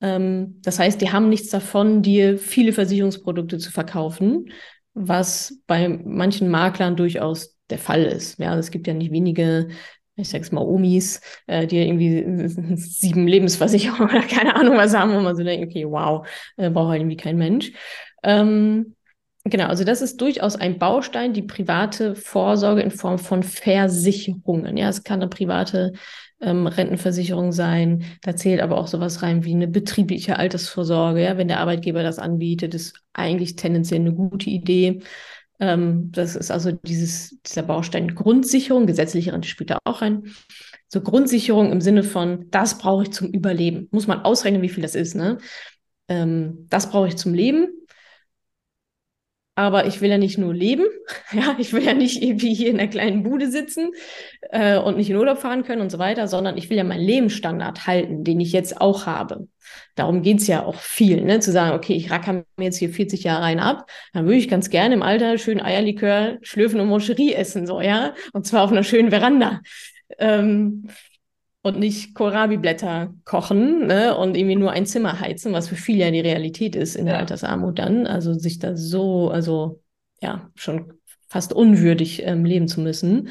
[0.00, 4.50] Ähm, das heißt, die haben nichts davon, dir viele Versicherungsprodukte zu verkaufen,
[4.92, 8.38] was bei manchen Maklern durchaus der Fall ist.
[8.38, 9.68] Ja, es gibt ja nicht wenige
[10.16, 12.24] ich sag's mal, Omis, äh, die irgendwie
[12.76, 16.26] sieben Lebensversicherungen oder keine Ahnung was haben, wo man so denkt, okay, wow,
[16.56, 17.72] äh, braucht halt irgendwie kein Mensch.
[18.22, 18.94] Ähm,
[19.46, 24.78] Genau, also das ist durchaus ein Baustein, die private Vorsorge in Form von Versicherungen.
[24.78, 25.92] Ja, es kann eine private
[26.40, 28.04] ähm, Rentenversicherung sein.
[28.22, 31.22] Da zählt aber auch sowas rein wie eine betriebliche Altersvorsorge.
[31.22, 35.02] Ja, wenn der Arbeitgeber das anbietet, ist eigentlich tendenziell eine gute Idee.
[35.60, 40.24] Ähm, das ist also dieses, dieser Baustein Grundsicherung, gesetzliche Rente spielt da auch rein.
[40.88, 43.88] So Grundsicherung im Sinne von, das brauche ich zum Überleben.
[43.90, 45.14] Muss man ausrechnen, wie viel das ist.
[45.14, 45.36] Ne?
[46.08, 47.68] Ähm, das brauche ich zum Leben
[49.56, 50.84] aber ich will ja nicht nur leben,
[51.32, 53.92] ja, ich will ja nicht irgendwie hier in einer kleinen Bude sitzen
[54.50, 57.04] äh, und nicht in Urlaub fahren können und so weiter, sondern ich will ja meinen
[57.04, 59.48] Lebensstandard halten, den ich jetzt auch habe.
[59.94, 61.40] Darum geht's ja auch viel, ne?
[61.40, 64.48] zu sagen, okay, ich racker mir jetzt hier 40 Jahre rein ab, dann würde ich
[64.48, 68.72] ganz gerne im Alter schön Eierlikör schlürfen und Moncherie essen, so, ja, und zwar auf
[68.72, 69.60] einer schönen Veranda.
[70.18, 70.88] Ähm,
[71.64, 76.10] und nicht Kohlrabi-Blätter kochen ne, und irgendwie nur ein Zimmer heizen, was für viele ja
[76.10, 78.06] die Realität ist in der Altersarmut dann.
[78.06, 79.80] Also sich da so, also
[80.20, 80.92] ja, schon
[81.30, 83.30] fast unwürdig ähm, leben zu müssen.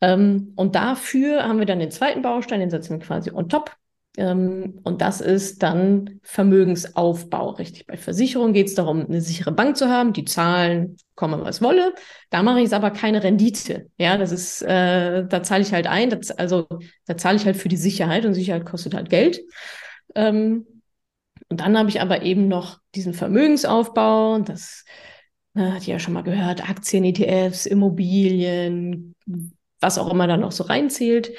[0.00, 3.76] Ähm, und dafür haben wir dann den zweiten Baustein, den setzen wir quasi on top.
[4.16, 7.86] Ähm, und das ist dann Vermögensaufbau, richtig.
[7.86, 11.94] Bei Versicherungen geht es darum, eine sichere Bank zu haben, die zahlen, komme was wolle.
[12.30, 13.90] Da mache ich aber keine Rendite.
[13.98, 16.66] Ja, das ist, äh, da zahle ich halt ein, das, also
[17.06, 19.40] da zahle ich halt für die Sicherheit und Sicherheit kostet halt Geld.
[20.14, 20.66] Ähm,
[21.48, 24.84] und dann habe ich aber eben noch diesen Vermögensaufbau, das
[25.54, 29.14] ne, hat ihr ja schon mal gehört, Aktien, ETFs, Immobilien,
[29.80, 31.32] was auch immer da noch so reinzählt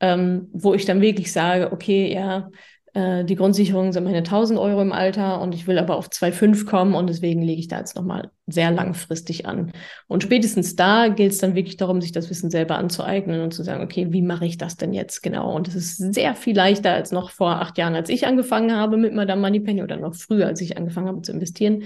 [0.00, 2.50] ähm, wo ich dann wirklich sage, okay, ja,
[2.94, 6.66] äh, die Grundsicherung sind meine 1000 Euro im Alter und ich will aber auf 2,5
[6.66, 9.72] kommen und deswegen lege ich da jetzt nochmal sehr langfristig an.
[10.08, 13.62] Und spätestens da gilt es dann wirklich darum, sich das Wissen selber anzueignen und zu
[13.62, 15.54] sagen, okay, wie mache ich das denn jetzt genau?
[15.54, 18.96] Und es ist sehr viel leichter als noch vor acht Jahren, als ich angefangen habe
[18.96, 21.84] mit Madame Moneypenny oder noch früher, als ich angefangen habe zu investieren.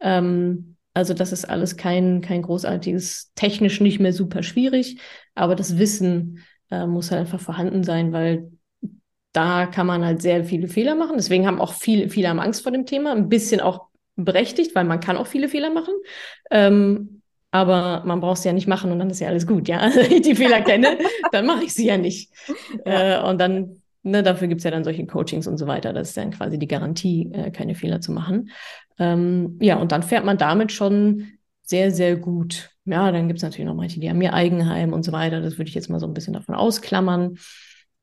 [0.00, 4.98] Ähm, also das ist alles kein, kein großartiges, technisch nicht mehr super schwierig,
[5.34, 8.50] aber das Wissen äh, muss halt einfach vorhanden sein, weil
[9.32, 11.16] da kann man halt sehr viele Fehler machen.
[11.16, 13.12] Deswegen haben auch viele, viele haben Angst vor dem Thema.
[13.12, 15.94] Ein bisschen auch berechtigt, weil man kann auch viele Fehler machen.
[16.50, 19.78] Ähm, aber man braucht sie ja nicht machen und dann ist ja alles gut, ja.
[19.78, 20.98] Also, wenn ich die Fehler kenne,
[21.32, 22.32] dann mache ich sie ja nicht.
[22.84, 23.26] Ja.
[23.26, 25.92] Äh, und dann, ne, dafür gibt es ja dann solche Coachings und so weiter.
[25.92, 28.50] Das ist dann quasi die Garantie, äh, keine Fehler zu machen.
[28.98, 32.70] Ähm, ja, und dann fährt man damit schon sehr, sehr gut.
[32.84, 35.40] Ja, dann gibt es natürlich noch manche, die haben ihr Eigenheim und so weiter.
[35.40, 37.38] Das würde ich jetzt mal so ein bisschen davon ausklammern,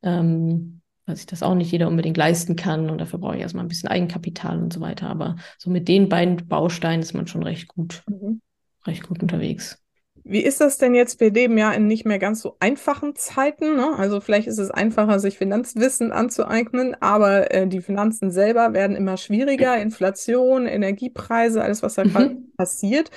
[0.01, 2.89] ähm, weil sich das auch nicht jeder unbedingt leisten kann.
[2.89, 5.09] Und dafür brauche ich erstmal ein bisschen Eigenkapital und so weiter.
[5.09, 8.41] Aber so mit den beiden Bausteinen ist man schon recht gut, mhm.
[8.85, 9.80] recht gut unterwegs.
[10.23, 11.19] Wie ist das denn jetzt?
[11.19, 13.75] Wir leben ja in nicht mehr ganz so einfachen Zeiten.
[13.75, 13.95] Ne?
[13.97, 19.17] Also vielleicht ist es einfacher, sich Finanzwissen anzueignen, aber äh, die Finanzen selber werden immer
[19.17, 19.77] schwieriger.
[19.77, 22.09] Inflation, Energiepreise, alles, was da mhm.
[22.09, 23.09] gerade passiert.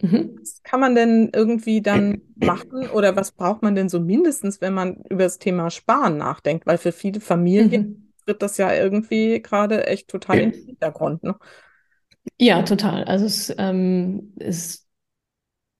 [0.00, 0.38] Mhm.
[0.40, 4.74] Was kann man denn irgendwie dann machen oder was braucht man denn so mindestens, wenn
[4.74, 6.66] man über das Thema Sparen nachdenkt?
[6.66, 8.12] Weil für viele Familien mhm.
[8.24, 11.24] wird das ja irgendwie gerade echt total in den Hintergrund.
[11.24, 11.34] Ne?
[12.38, 13.04] Ja, total.
[13.04, 14.86] Also es ähm, ist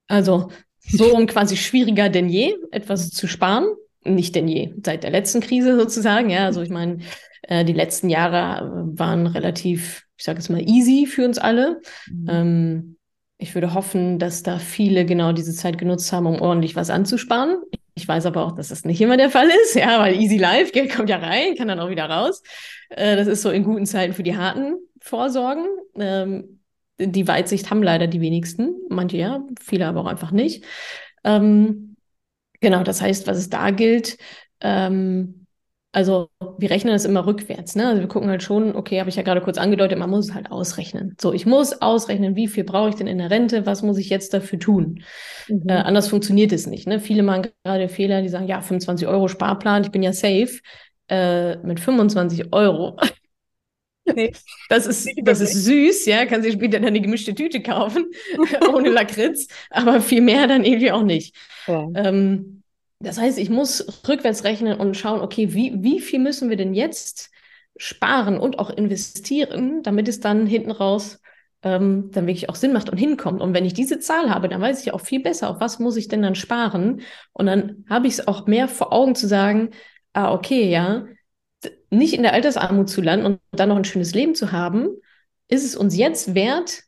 [0.09, 0.51] also
[0.89, 3.67] so um quasi schwieriger denn je, etwas zu sparen.
[4.05, 6.29] Nicht denn je, seit der letzten Krise sozusagen.
[6.29, 6.99] Ja, also ich meine,
[7.43, 11.81] äh, die letzten Jahre waren relativ, ich sage jetzt mal, easy für uns alle.
[12.11, 12.27] Mhm.
[12.29, 12.97] Ähm,
[13.39, 17.57] ich würde hoffen, dass da viele genau diese Zeit genutzt haben, um ordentlich was anzusparen.
[17.95, 20.73] Ich weiß aber auch, dass das nicht immer der Fall ist, ja, weil easy life,
[20.73, 22.43] Geld kommt ja rein, kann dann auch wieder raus.
[22.89, 25.67] Äh, das ist so in guten Zeiten für die harten Vorsorgen.
[25.97, 26.61] Ähm,
[26.99, 28.75] die Weitsicht haben leider die wenigsten.
[28.89, 30.65] Manche ja, viele aber auch einfach nicht.
[31.25, 31.97] Ähm,
[32.61, 34.19] genau, das heißt, was es da gilt,
[34.61, 35.43] ähm,
[35.95, 37.77] also wir rechnen das immer rückwärts.
[37.77, 37.87] Ne?
[37.87, 40.35] Also wir gucken halt schon, okay, habe ich ja gerade kurz angedeutet, man muss es
[40.35, 41.15] halt ausrechnen.
[41.21, 44.09] So, ich muss ausrechnen, wie viel brauche ich denn in der Rente, was muss ich
[44.09, 45.05] jetzt dafür tun?
[45.49, 45.69] Mhm.
[45.69, 46.87] Äh, anders funktioniert es nicht.
[46.87, 46.99] Ne?
[46.99, 50.61] Viele machen gerade Fehler, die sagen, ja, 25 Euro Sparplan, ich bin ja safe.
[51.09, 52.97] Äh, mit 25 Euro
[54.15, 54.33] Nee,
[54.69, 58.07] das ist, das ist süß, ja, kann sich später dann eine gemischte Tüte kaufen,
[58.75, 61.37] ohne Lakritz, aber viel mehr dann irgendwie auch nicht.
[61.67, 61.89] Ja.
[61.95, 62.63] Ähm,
[62.99, 66.75] das heißt, ich muss rückwärts rechnen und schauen, okay, wie, wie viel müssen wir denn
[66.75, 67.31] jetzt
[67.77, 71.21] sparen und auch investieren, damit es dann hinten raus
[71.63, 73.41] ähm, dann wirklich auch Sinn macht und hinkommt.
[73.41, 75.97] Und wenn ich diese Zahl habe, dann weiß ich auch viel besser, auf was muss
[75.97, 77.03] ich denn dann sparen.
[77.33, 79.71] Und dann habe ich es auch mehr vor Augen zu sagen,
[80.13, 81.07] ah, okay, ja,
[81.93, 84.89] nicht in der Altersarmut zu landen und dann noch ein schönes Leben zu haben,
[85.49, 86.83] ist es uns jetzt wert,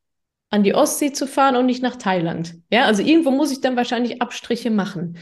[0.50, 2.54] an die Ostsee zu fahren und nicht nach Thailand.
[2.70, 5.18] Ja, also irgendwo muss ich dann wahrscheinlich Abstriche machen.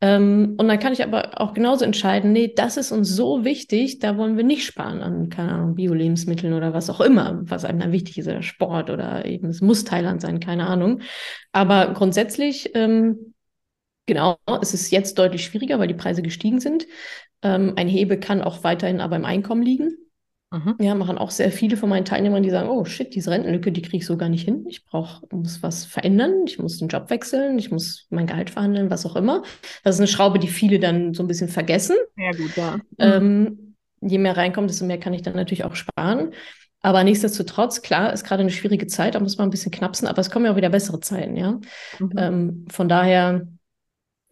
[0.00, 4.00] Ähm, und dann kann ich aber auch genauso entscheiden, nee, das ist uns so wichtig,
[4.00, 7.80] da wollen wir nicht sparen an, keine Ahnung, Bio-Lebensmitteln oder was auch immer, was einem
[7.80, 11.00] dann wichtig ist, oder Sport oder eben, es muss Thailand sein, keine Ahnung.
[11.52, 13.33] Aber grundsätzlich, ähm,
[14.06, 16.86] genau, es ist jetzt deutlich schwieriger, weil die Preise gestiegen sind.
[17.42, 19.96] Ähm, ein Hebel kann auch weiterhin aber im Einkommen liegen.
[20.54, 20.76] Mhm.
[20.80, 23.82] Ja, machen auch sehr viele von meinen Teilnehmern, die sagen, oh shit, diese Rentenlücke, die
[23.82, 24.64] kriege ich so gar nicht hin.
[24.68, 28.88] Ich brauche, muss was verändern, ich muss den Job wechseln, ich muss mein Gehalt verhandeln,
[28.88, 29.42] was auch immer.
[29.82, 31.96] Das ist eine Schraube, die viele dann so ein bisschen vergessen.
[32.16, 32.78] Ja, gut, ja.
[32.98, 36.32] Ähm, je mehr reinkommt, desto mehr kann ich dann natürlich auch sparen.
[36.82, 40.20] Aber nichtsdestotrotz, klar, ist gerade eine schwierige Zeit, da muss man ein bisschen knapsen, aber
[40.20, 41.58] es kommen ja auch wieder bessere Zeiten, ja.
[41.98, 42.12] Mhm.
[42.16, 43.48] Ähm, von daher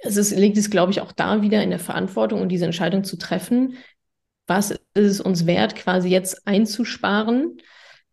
[0.02, 3.04] es ist, liegt es, glaube ich, auch da wieder in der Verantwortung und diese Entscheidung
[3.04, 3.76] zu treffen,
[4.46, 7.58] was ist es uns wert, quasi jetzt einzusparen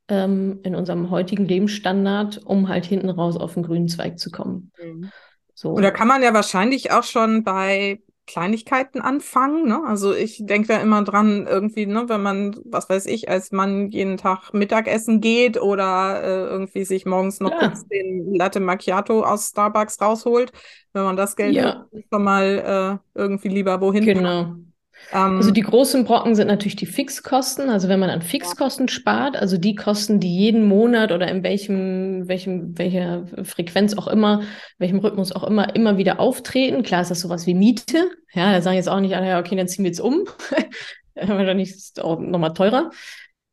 [0.07, 4.71] ähm, in unserem heutigen Lebensstandard, um halt hinten raus auf den grünen Zweig zu kommen.
[4.81, 5.11] Mhm.
[5.53, 5.71] So.
[5.71, 9.67] Und da kann man ja wahrscheinlich auch schon bei Kleinigkeiten anfangen.
[9.67, 9.81] Ne?
[9.87, 13.89] Also ich denke da immer dran, irgendwie, ne, wenn man, was weiß ich, als Mann
[13.89, 17.57] jeden Tag Mittagessen geht oder äh, irgendwie sich morgens noch ja.
[17.57, 20.51] kurz den Latte Macchiato aus Starbucks rausholt,
[20.93, 21.87] wenn man das Geld ja.
[22.13, 24.43] schon mal äh, irgendwie lieber wohin Genau.
[24.43, 24.68] Kann.
[25.11, 27.69] Ähm, also die großen Brocken sind natürlich die Fixkosten.
[27.69, 32.27] Also wenn man an Fixkosten spart, also die Kosten, die jeden Monat oder in welchem,
[32.27, 34.43] welchem, welcher Frequenz auch immer,
[34.77, 36.83] welchem Rhythmus auch immer, immer wieder auftreten.
[36.83, 38.09] Klar ist das sowas wie Miete.
[38.33, 40.25] Ja, da sagen jetzt auch nicht alle, ja, okay, dann ziehen wir jetzt um.
[41.15, 42.91] Wahrscheinlich ist es auch nochmal teurer.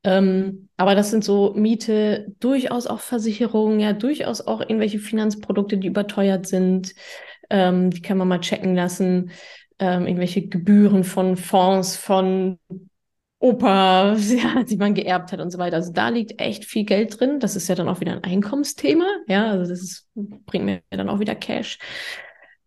[0.04, 5.88] Ähm, aber das sind so Miete, durchaus auch Versicherungen, ja, durchaus auch irgendwelche Finanzprodukte, die
[5.88, 6.94] überteuert sind.
[7.48, 9.30] Ähm, die kann man mal checken lassen
[9.78, 12.58] ähm, irgendwelche Gebühren von Fonds, von
[13.38, 15.76] Opa, ja, die man geerbt hat und so weiter.
[15.76, 17.40] Also da liegt echt viel Geld drin.
[17.40, 19.06] Das ist ja dann auch wieder ein Einkommensthema.
[19.28, 21.78] Ja, also das ist, bringt mir dann auch wieder Cash.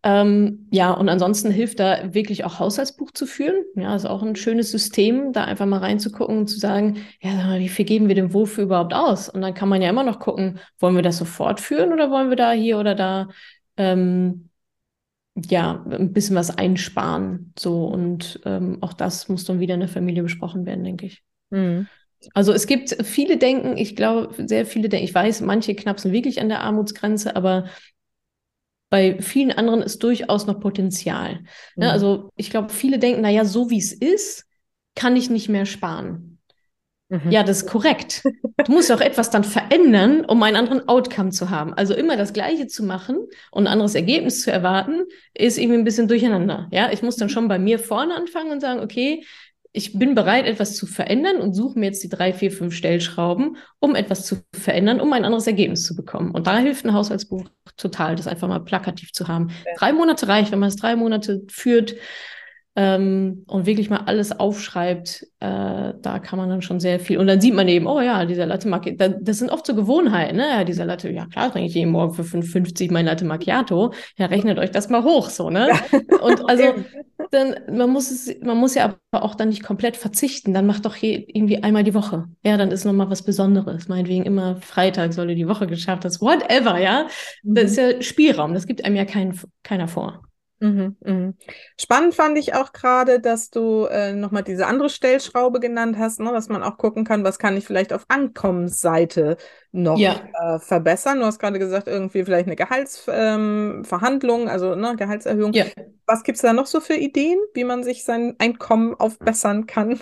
[0.02, 3.64] Ähm, ja, und ansonsten hilft da wirklich auch Haushaltsbuch zu führen.
[3.74, 7.68] Ja, ist auch ein schönes System, da einfach mal reinzugucken und zu sagen, ja, wie
[7.68, 9.28] viel geben wir dem wofür überhaupt aus?
[9.28, 12.30] Und dann kann man ja immer noch gucken, wollen wir das sofort führen oder wollen
[12.30, 13.28] wir da hier oder da
[13.76, 14.49] ähm,
[15.48, 17.52] ja, ein bisschen was einsparen.
[17.58, 21.22] So und ähm, auch das muss dann wieder in der Familie besprochen werden, denke ich.
[21.50, 21.86] Mhm.
[22.34, 26.40] Also es gibt viele denken, ich glaube, sehr viele denken, ich weiß, manche knapsen wirklich
[26.40, 27.64] an der Armutsgrenze, aber
[28.90, 31.34] bei vielen anderen ist durchaus noch Potenzial.
[31.34, 31.42] Ne,
[31.76, 31.82] mhm.
[31.82, 34.46] Ja, also ich glaube, viele denken, naja, so wie es ist,
[34.94, 36.29] kann ich nicht mehr sparen.
[37.10, 37.30] Mhm.
[37.30, 38.22] Ja, das ist korrekt.
[38.64, 41.74] Du musst auch etwas dann verändern, um einen anderen Outcome zu haben.
[41.74, 43.18] Also immer das Gleiche zu machen
[43.50, 45.02] und ein anderes Ergebnis zu erwarten,
[45.34, 46.68] ist irgendwie ein bisschen durcheinander.
[46.70, 49.24] Ja, ich muss dann schon bei mir vorne anfangen und sagen, okay,
[49.72, 53.56] ich bin bereit, etwas zu verändern und suche mir jetzt die drei, vier, fünf Stellschrauben,
[53.78, 56.32] um etwas zu verändern, um ein anderes Ergebnis zu bekommen.
[56.32, 57.44] Und da hilft ein Haushaltsbuch
[57.76, 59.48] total, das einfach mal plakativ zu haben.
[59.48, 59.72] Ja.
[59.76, 61.94] Drei Monate reicht, wenn man es drei Monate führt
[62.82, 67.18] ähm, und wirklich mal alles aufschreibt, äh, da kann man dann schon sehr viel.
[67.18, 70.38] Und dann sieht man eben, oh ja, dieser Latte Macchiato, das sind oft so Gewohnheiten,
[70.38, 70.48] ne?
[70.48, 73.92] Ja, dieser Latte, ja klar, trinke ich jeden Morgen für 5,50 mein Latte Macchiato.
[74.16, 75.68] Ja, rechnet euch das mal hoch, so, ne?
[76.22, 76.72] Und also,
[77.30, 80.54] dann, man muss es, man muss ja aber auch dann nicht komplett verzichten.
[80.54, 82.28] Dann macht doch je, irgendwie einmal die Woche.
[82.42, 83.88] Ja, dann ist nochmal was Besonderes.
[83.88, 87.08] Meinetwegen immer Freitag soll die Woche geschafft das whatever, ja?
[87.42, 87.90] Das ist mhm.
[87.96, 88.54] ja Spielraum.
[88.54, 90.22] Das gibt einem ja kein, keiner vor.
[90.60, 91.34] Mhm, mhm.
[91.78, 96.30] Spannend fand ich auch gerade, dass du äh, nochmal diese andere Stellschraube genannt hast, ne,
[96.32, 99.38] dass man auch gucken kann, was kann ich vielleicht auf Ankommensseite
[99.72, 100.20] noch ja.
[100.38, 101.20] äh, verbessern.
[101.20, 105.54] Du hast gerade gesagt, irgendwie vielleicht eine Gehaltsverhandlung, ähm, also ne, Gehaltserhöhung.
[105.54, 105.64] Ja.
[106.06, 109.98] Was gibt es da noch so für Ideen, wie man sich sein Einkommen aufbessern kann?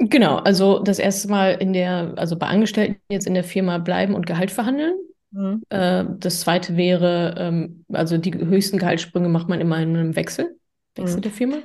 [0.00, 4.14] Genau, also das erste Mal in der, also bei Angestellten jetzt in der Firma bleiben
[4.14, 4.96] und Gehalt verhandeln.
[5.30, 5.62] Mhm.
[5.68, 10.58] Äh, das zweite wäre, ähm, also die höchsten Gehaltssprünge macht man immer in einem Wechsel,
[10.94, 11.22] Wechsel mhm.
[11.22, 11.56] der Firma.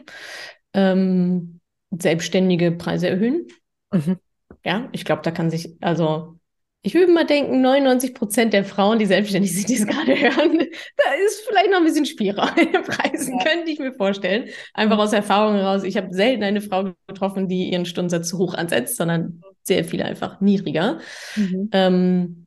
[0.73, 1.59] Ähm,
[1.91, 3.47] selbstständige Preise erhöhen.
[3.91, 4.17] Mhm.
[4.65, 6.37] Ja, ich glaube, da kann sich, also
[6.85, 10.57] ich würde mal denken, 99 Prozent der Frauen, die selbstständig sind, die es gerade hören,
[10.97, 13.43] da ist vielleicht noch ein bisschen Spielraum in den Preisen, ja.
[13.43, 14.49] könnte ich mir vorstellen.
[14.73, 15.83] Einfach aus Erfahrung heraus.
[15.83, 20.03] Ich habe selten eine Frau getroffen, die ihren Stundensatz zu hoch ansetzt, sondern sehr viele
[20.03, 20.99] einfach niedriger.
[21.37, 21.69] Mhm.
[21.71, 22.45] Ähm,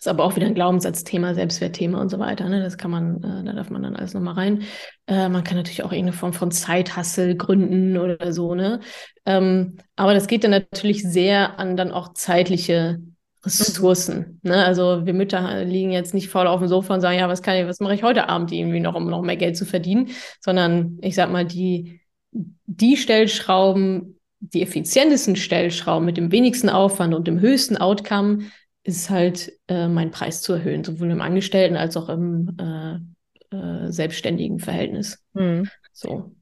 [0.00, 2.48] ist aber auch wieder ein Glaubenssatzthema, Selbstwertthema und so weiter.
[2.48, 2.62] Ne?
[2.62, 4.62] Das kann man, äh, da darf man dann alles nochmal rein.
[5.06, 8.80] Äh, man kann natürlich auch irgendeine Form von Zeithassel gründen oder so, ne?
[9.26, 13.00] Ähm, aber das geht dann natürlich sehr an dann auch zeitliche
[13.44, 14.40] Ressourcen.
[14.42, 14.64] Ne?
[14.64, 17.56] Also wir Mütter liegen jetzt nicht faul auf dem Sofa und sagen, ja, was kann
[17.56, 20.08] ich, was mache ich heute Abend irgendwie noch, um noch mehr Geld zu verdienen,
[20.40, 22.00] sondern ich sag mal, die,
[22.32, 28.44] die Stellschrauben, die effizientesten Stellschrauben mit dem wenigsten Aufwand und dem höchsten Outcome
[28.82, 33.90] ist halt äh, mein Preis zu erhöhen, sowohl im Angestellten als auch im äh, äh,
[33.90, 35.22] selbstständigen Verhältnis.
[35.34, 35.68] Mhm.
[35.92, 36.32] So.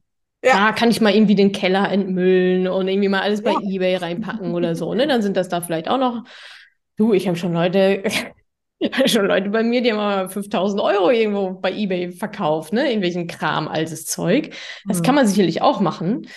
[0.43, 0.67] Ja.
[0.67, 3.59] Da kann ich mal irgendwie den Keller entmüllen und irgendwie mal alles bei ja.
[3.61, 4.93] eBay reinpacken oder so.
[4.93, 5.05] Ne?
[5.05, 6.23] Dann sind das da vielleicht auch noch.
[6.95, 8.03] Du, ich habe schon Leute,
[9.05, 12.87] schon Leute bei mir, die haben mal 5000 Euro irgendwo bei eBay verkauft, ne?
[12.87, 14.55] Irgendwelchen Kram, altes Zeug.
[14.85, 15.03] Das mhm.
[15.03, 16.27] kann man sicherlich auch machen.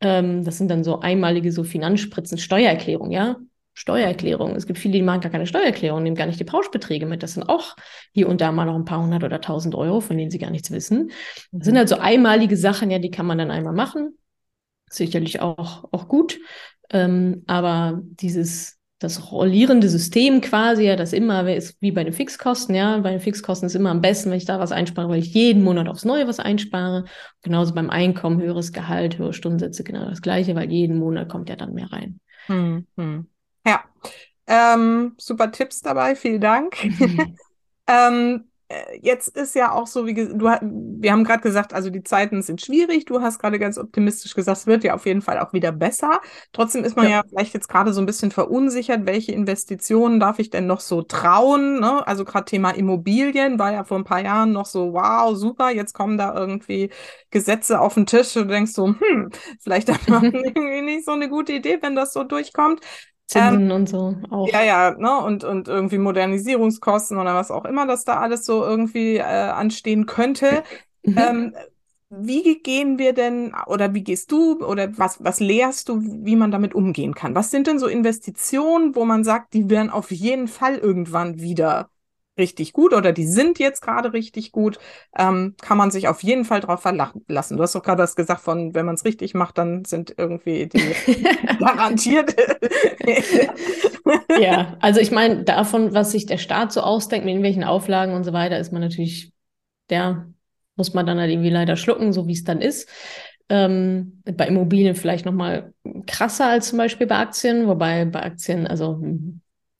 [0.00, 3.36] Ähm, das sind dann so einmalige so Finanzspritzen, Steuererklärung, ja.
[3.80, 4.54] Steuererklärung.
[4.56, 7.22] Es gibt viele, die machen gar keine Steuererklärung, nehmen gar nicht die Pauschbeträge mit.
[7.22, 7.76] Das sind auch
[8.12, 10.50] hier und da mal noch ein paar hundert oder tausend Euro, von denen sie gar
[10.50, 11.10] nichts wissen.
[11.50, 14.18] Das sind also einmalige Sachen, ja, die kann man dann einmal machen.
[14.90, 16.38] Sicherlich auch, auch gut.
[16.90, 22.74] Ähm, aber dieses das rollierende System quasi, ja, das immer ist wie bei den Fixkosten,
[22.74, 22.98] ja.
[22.98, 25.62] Bei den Fixkosten ist immer am besten, wenn ich da was einspare, weil ich jeden
[25.62, 27.06] Monat aufs Neue was einspare.
[27.40, 31.56] Genauso beim Einkommen, höheres Gehalt, höhere Stundensätze, genau das Gleiche, weil jeden Monat kommt ja
[31.56, 32.20] dann mehr rein.
[32.44, 33.26] Hm, hm.
[33.66, 33.84] Ja,
[34.46, 36.76] ähm, super Tipps dabei, vielen Dank.
[36.82, 37.36] Mhm.
[37.86, 42.04] ähm, äh, jetzt ist ja auch so, wie du, wir haben gerade gesagt, also die
[42.04, 43.04] Zeiten sind schwierig.
[43.04, 46.20] Du hast gerade ganz optimistisch gesagt, es wird ja auf jeden Fall auch wieder besser.
[46.52, 50.38] Trotzdem ist man ja, ja vielleicht jetzt gerade so ein bisschen verunsichert, welche Investitionen darf
[50.38, 51.80] ich denn noch so trauen?
[51.80, 52.06] Ne?
[52.06, 55.92] Also gerade Thema Immobilien war ja vor ein paar Jahren noch so, wow, super, jetzt
[55.92, 56.90] kommen da irgendwie
[57.30, 59.30] Gesetze auf den Tisch und du denkst so, hm,
[59.60, 62.80] vielleicht hat man irgendwie nicht so eine gute Idee, wenn das so durchkommt.
[63.30, 64.48] Zinsen ähm, und so auch.
[64.48, 65.18] Ja, ja, ne?
[65.24, 70.06] Und, und irgendwie Modernisierungskosten oder was auch immer, das da alles so irgendwie äh, anstehen
[70.06, 70.62] könnte.
[70.62, 70.62] Mhm.
[71.16, 71.54] Ähm,
[72.10, 76.50] wie gehen wir denn oder wie gehst du oder was, was lehrst du, wie man
[76.50, 77.34] damit umgehen kann?
[77.34, 81.88] Was sind denn so Investitionen, wo man sagt, die werden auf jeden Fall irgendwann wieder
[82.40, 84.80] richtig gut oder die sind jetzt gerade richtig gut,
[85.16, 87.56] ähm, kann man sich auf jeden Fall darauf verlassen.
[87.56, 90.66] Du hast doch gerade das gesagt von, wenn man es richtig macht, dann sind irgendwie
[90.66, 90.80] die
[91.60, 92.34] garantiert.
[94.40, 98.24] ja, also ich meine, davon, was sich der Staat so ausdenkt, mit irgendwelchen Auflagen und
[98.24, 99.32] so weiter, ist man natürlich,
[99.90, 100.26] der
[100.74, 102.88] muss man dann halt irgendwie leider schlucken, so wie es dann ist.
[103.50, 105.74] Ähm, bei Immobilien vielleicht noch mal
[106.06, 109.02] krasser als zum Beispiel bei Aktien, wobei bei Aktien, also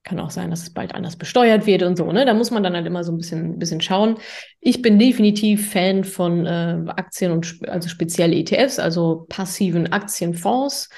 [0.03, 2.11] kann auch sein, dass es bald anders besteuert wird und so.
[2.11, 2.25] Ne?
[2.25, 4.17] Da muss man dann halt immer so ein bisschen, bisschen schauen.
[4.61, 10.89] Ich bin definitiv Fan von äh, Aktien und also spezielle ETFs, also passiven Aktienfonds.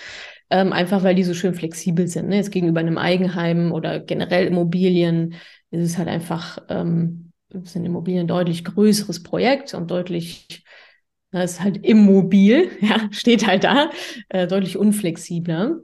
[0.51, 2.29] Ähm, einfach weil die so schön flexibel sind.
[2.29, 2.37] Ne?
[2.37, 5.35] Jetzt gegenüber einem Eigenheim oder generell Immobilien
[5.71, 7.33] ist es halt einfach, ähm,
[7.65, 10.63] sind Immobilien deutlich größeres Projekt und deutlich,
[11.31, 13.91] das ist halt immobil, ja, steht halt da,
[14.29, 15.79] äh, deutlich unflexibler.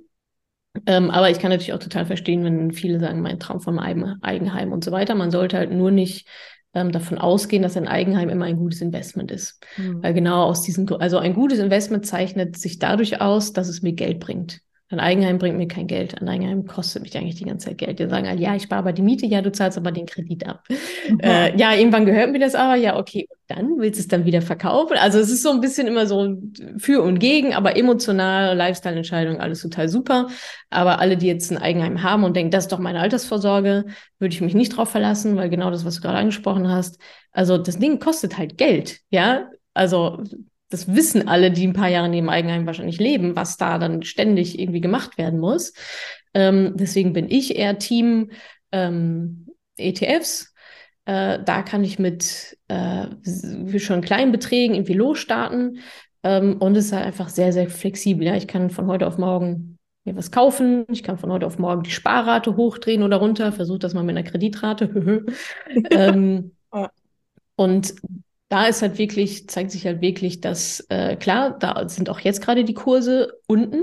[0.87, 4.72] Ähm, aber ich kann natürlich auch total verstehen, wenn viele sagen, mein Traum vom Eigenheim
[4.72, 5.14] und so weiter.
[5.14, 6.26] Man sollte halt nur nicht
[6.74, 9.64] ähm, davon ausgehen, dass ein Eigenheim immer ein gutes Investment ist.
[9.76, 10.03] Mhm.
[10.03, 13.93] Weil genau aus diesem, also ein gutes Investment zeichnet sich dadurch aus, dass es mir
[13.93, 14.61] Geld bringt.
[14.91, 16.18] Ein Eigenheim bringt mir kein Geld.
[16.18, 17.99] Ein Eigenheim kostet mich eigentlich die ganze Zeit Geld.
[17.99, 20.47] Die sagen halt, ja, ich spare aber die Miete, ja, du zahlst aber den Kredit
[20.47, 20.64] ab.
[21.09, 21.20] Mhm.
[21.20, 24.41] Äh, ja, irgendwann gehört mir das aber, ja, okay, dann willst du es dann wieder
[24.41, 24.97] verkaufen.
[24.97, 26.39] Also es ist so ein bisschen immer so
[26.78, 30.28] für und gegen, aber emotional, Lifestyle-Entscheidung, alles total super.
[30.70, 33.84] Aber alle, die jetzt ein Eigenheim haben und denken, das ist doch meine Altersvorsorge,
[34.18, 36.99] würde ich mich nicht drauf verlassen, weil genau das, was du gerade angesprochen hast,
[37.32, 39.51] also das Ding kostet halt Geld, ja.
[39.74, 40.24] Also
[40.69, 44.59] das wissen alle, die ein paar Jahre neben Eigenheim wahrscheinlich leben, was da dann ständig
[44.59, 45.73] irgendwie gemacht werden muss.
[46.35, 48.31] Ähm, deswegen bin ich eher Team
[48.73, 49.47] ähm,
[49.77, 50.55] ETFs.
[51.07, 53.07] Äh, da kann ich mit äh,
[53.79, 55.79] schon kleinen Beträgen irgendwie losstarten.
[56.23, 58.27] Ähm, und es ist halt einfach sehr, sehr flexibel.
[58.27, 58.37] Ja?
[58.37, 60.85] Ich kann von heute auf morgen mir was kaufen.
[60.91, 63.53] Ich kann von heute auf morgen die Sparrate hochdrehen oder runter.
[63.53, 65.25] Versuche das mal mit einer Kreditrate.
[65.91, 66.53] ähm,
[67.57, 67.95] und
[68.49, 72.42] da ist halt wirklich, zeigt sich halt wirklich, dass, äh, klar, da sind auch jetzt
[72.42, 73.82] gerade die Kurse unten,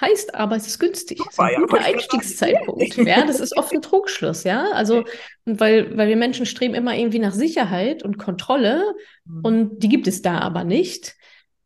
[0.00, 1.20] heißt aber, es ist günstig.
[1.20, 2.96] Es ist ein guter Einstiegszeitpunkt.
[2.96, 4.70] ja, das ist oft ein Trugschluss, ja.
[4.72, 5.04] Also,
[5.44, 8.82] weil, weil wir Menschen streben immer irgendwie nach Sicherheit und Kontrolle
[9.24, 9.40] mhm.
[9.44, 11.14] und die gibt es da aber nicht.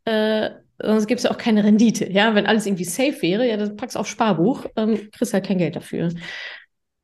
[0.04, 2.10] Äh, sonst gibt es ja auch keine Rendite.
[2.12, 5.46] Ja, wenn alles irgendwie safe wäre, ja, dann packst du auf Sparbuch, ähm, kriegst halt
[5.46, 6.12] kein Geld dafür.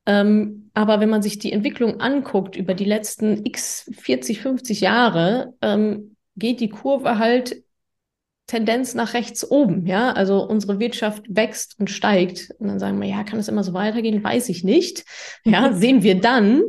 [0.07, 5.55] Ähm, aber wenn man sich die Entwicklung anguckt über die letzten x 40, 50 Jahre,
[5.63, 7.63] ähm, geht die Kurve halt
[8.47, 9.87] Tendenz nach rechts oben.
[9.87, 12.51] Ja, also unsere Wirtschaft wächst und steigt.
[12.59, 14.23] Und dann sagen wir, ja, kann es immer so weitergehen?
[14.23, 15.05] Weiß ich nicht.
[15.45, 16.63] Ja, sehen wir dann.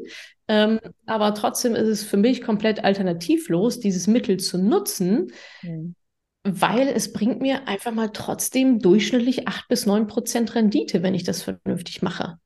[0.47, 5.31] Ähm, aber trotzdem ist es für mich komplett alternativlos, dieses Mittel zu nutzen,
[5.61, 5.95] mhm.
[6.43, 11.23] weil es bringt mir einfach mal trotzdem durchschnittlich acht bis neun Prozent Rendite, wenn ich
[11.23, 12.39] das vernünftig mache.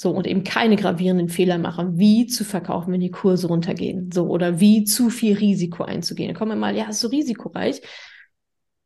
[0.00, 4.12] So, und eben keine gravierenden Fehler machen, wie zu verkaufen, wenn die Kurse runtergehen.
[4.12, 6.36] So, oder wie zu viel Risiko einzugehen.
[6.36, 7.80] Kommen wir mal, ja, ist so risikoreich.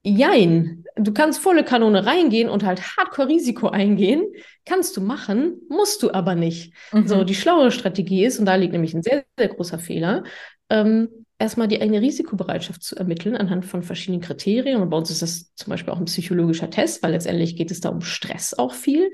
[0.02, 4.24] Jein, du kannst volle Kanone reingehen und halt Hardcore-Risiko eingehen.
[4.64, 6.72] Kannst du machen, musst du aber nicht.
[6.92, 7.06] Mhm.
[7.06, 10.24] So, die schlauere Strategie ist, und da liegt nämlich ein sehr, sehr großer Fehler,
[10.70, 14.80] ähm, erstmal die eigene Risikobereitschaft zu ermitteln anhand von verschiedenen Kriterien.
[14.80, 17.80] Und bei uns ist das zum Beispiel auch ein psychologischer Test, weil letztendlich geht es
[17.80, 19.10] da um Stress auch viel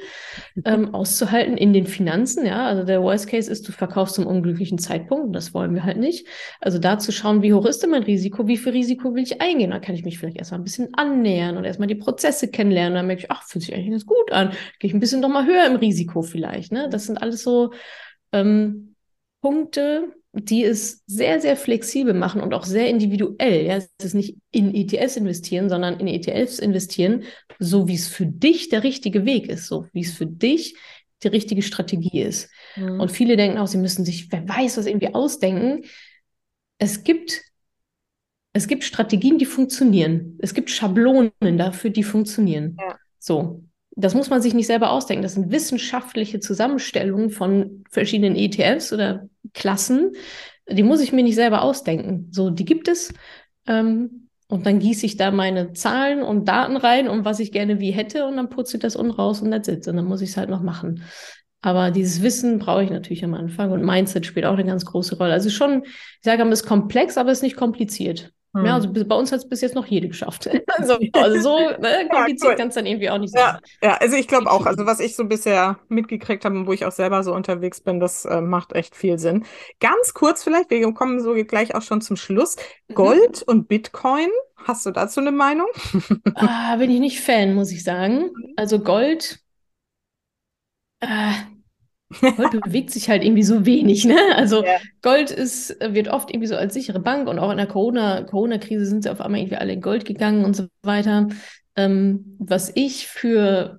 [0.55, 0.63] mhm.
[0.67, 2.45] ähm, auszuhalten in den Finanzen.
[2.45, 5.35] Ja, also der Worst Case ist, du verkaufst zum unglücklichen Zeitpunkt.
[5.35, 6.27] Das wollen wir halt nicht.
[6.61, 8.47] Also da zu schauen, wie hoch ist denn mein Risiko?
[8.47, 9.71] Wie viel Risiko will ich eingehen?
[9.71, 12.95] Da kann ich mich vielleicht erstmal ein bisschen annähern und erstmal die Prozesse kennenlernen.
[12.95, 14.51] dann merke ich, ach, fühlt sich eigentlich ganz gut an.
[14.79, 16.73] Gehe ich ein bisschen noch mal höher im Risiko vielleicht.
[16.73, 16.91] Ne?
[16.91, 17.73] Das sind alles so
[18.33, 18.97] ähm,
[19.41, 20.13] Punkte,
[20.45, 23.65] die es sehr, sehr flexibel machen und auch sehr individuell.
[23.67, 27.25] Ja, es ist nicht in ETFs investieren, sondern in ETFs investieren,
[27.59, 30.77] so wie es für dich der richtige Weg ist, so wie es für dich
[31.23, 32.49] die richtige Strategie ist.
[32.77, 33.01] Mhm.
[33.01, 35.85] Und viele denken auch, sie müssen sich, wer weiß, was irgendwie ausdenken.
[36.79, 37.43] Es gibt,
[38.53, 40.39] es gibt Strategien, die funktionieren.
[40.41, 42.77] Es gibt Schablonen dafür, die funktionieren.
[42.81, 42.97] Ja.
[43.19, 43.65] So.
[44.01, 45.23] Das muss man sich nicht selber ausdenken.
[45.23, 50.13] Das sind wissenschaftliche Zusammenstellungen von verschiedenen ETFs oder Klassen.
[50.71, 52.29] Die muss ich mir nicht selber ausdenken.
[52.31, 53.13] So, die gibt es.
[53.67, 57.81] Ähm, und dann gieße ich da meine Zahlen und Daten rein und was ich gerne
[57.81, 59.87] wie hätte und dann putze ich das unten raus und that's it.
[59.89, 61.03] Und dann muss ich es halt noch machen.
[61.61, 65.19] Aber dieses Wissen brauche ich natürlich am Anfang und Mindset spielt auch eine ganz große
[65.19, 65.33] Rolle.
[65.33, 65.93] Also schon, ich
[66.23, 68.33] sage, es ist komplex, aber es ist nicht kompliziert.
[68.59, 68.67] Hm.
[68.67, 70.49] Ja, also bei uns hat es bis jetzt noch jede geschafft.
[70.79, 72.57] also, also so ne, kompliziert ja, cool.
[72.57, 73.59] kann es dann irgendwie auch nicht sein.
[73.83, 76.73] Ja, ja also ich glaube auch, also was ich so bisher mitgekriegt habe und wo
[76.73, 79.45] ich auch selber so unterwegs bin, das äh, macht echt viel Sinn.
[79.81, 82.57] Ganz kurz vielleicht, wir kommen so gleich auch schon zum Schluss.
[82.89, 82.95] Mhm.
[82.95, 83.53] Gold mhm.
[83.53, 85.69] und Bitcoin, hast du dazu eine Meinung?
[86.35, 88.31] ah, bin ich nicht Fan, muss ich sagen.
[88.57, 89.41] Also Gold,
[91.01, 91.33] äh,
[92.21, 94.17] Gold bewegt sich halt irgendwie so wenig, ne?
[94.35, 94.79] Also ja.
[95.03, 98.87] Gold ist, wird oft irgendwie so als sichere Bank und auch in der Corona, Corona-Krise
[98.87, 101.29] sind sie auf einmal irgendwie alle in Gold gegangen und so weiter.
[101.77, 103.79] Ähm, was ich für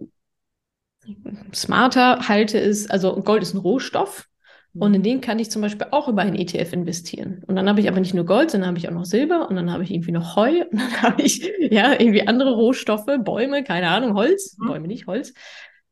[1.53, 4.27] smarter halte, ist, also Gold ist ein Rohstoff
[4.73, 4.81] mhm.
[4.81, 7.43] und in den kann ich zum Beispiel auch über einen ETF investieren.
[7.47, 9.55] Und dann habe ich aber nicht nur Gold, sondern habe ich auch noch Silber und
[9.55, 13.63] dann habe ich irgendwie noch Heu und dann habe ich ja irgendwie andere Rohstoffe, Bäume,
[13.63, 14.67] keine Ahnung, Holz, mhm.
[14.67, 15.33] Bäume nicht, Holz.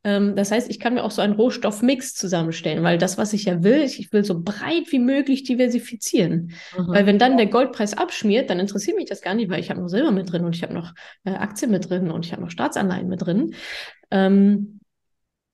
[0.07, 3.43] Ähm, das heißt, ich kann mir auch so einen Rohstoffmix zusammenstellen, weil das, was ich
[3.43, 6.53] ja will, ich, ich will so breit wie möglich diversifizieren.
[6.77, 6.87] Mhm.
[6.87, 9.81] Weil wenn dann der Goldpreis abschmiert, dann interessiert mich das gar nicht, weil ich habe
[9.81, 10.93] noch Silber mit drin und ich habe noch
[11.25, 13.53] äh, Aktien mit drin und ich habe noch Staatsanleihen mit drin.
[14.09, 14.79] Ähm,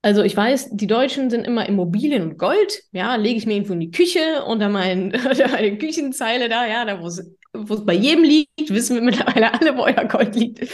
[0.03, 2.83] also ich weiß, die Deutschen sind immer Immobilien und Gold.
[2.91, 5.09] Ja, lege ich mir irgendwo in die Küche unter mein,
[5.51, 9.81] meine Küchenzeile da, ja, da wo es bei jedem liegt, wissen wir mittlerweile alle, wo
[9.81, 10.67] euer Gold liegt.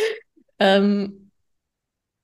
[0.60, 1.32] Ähm,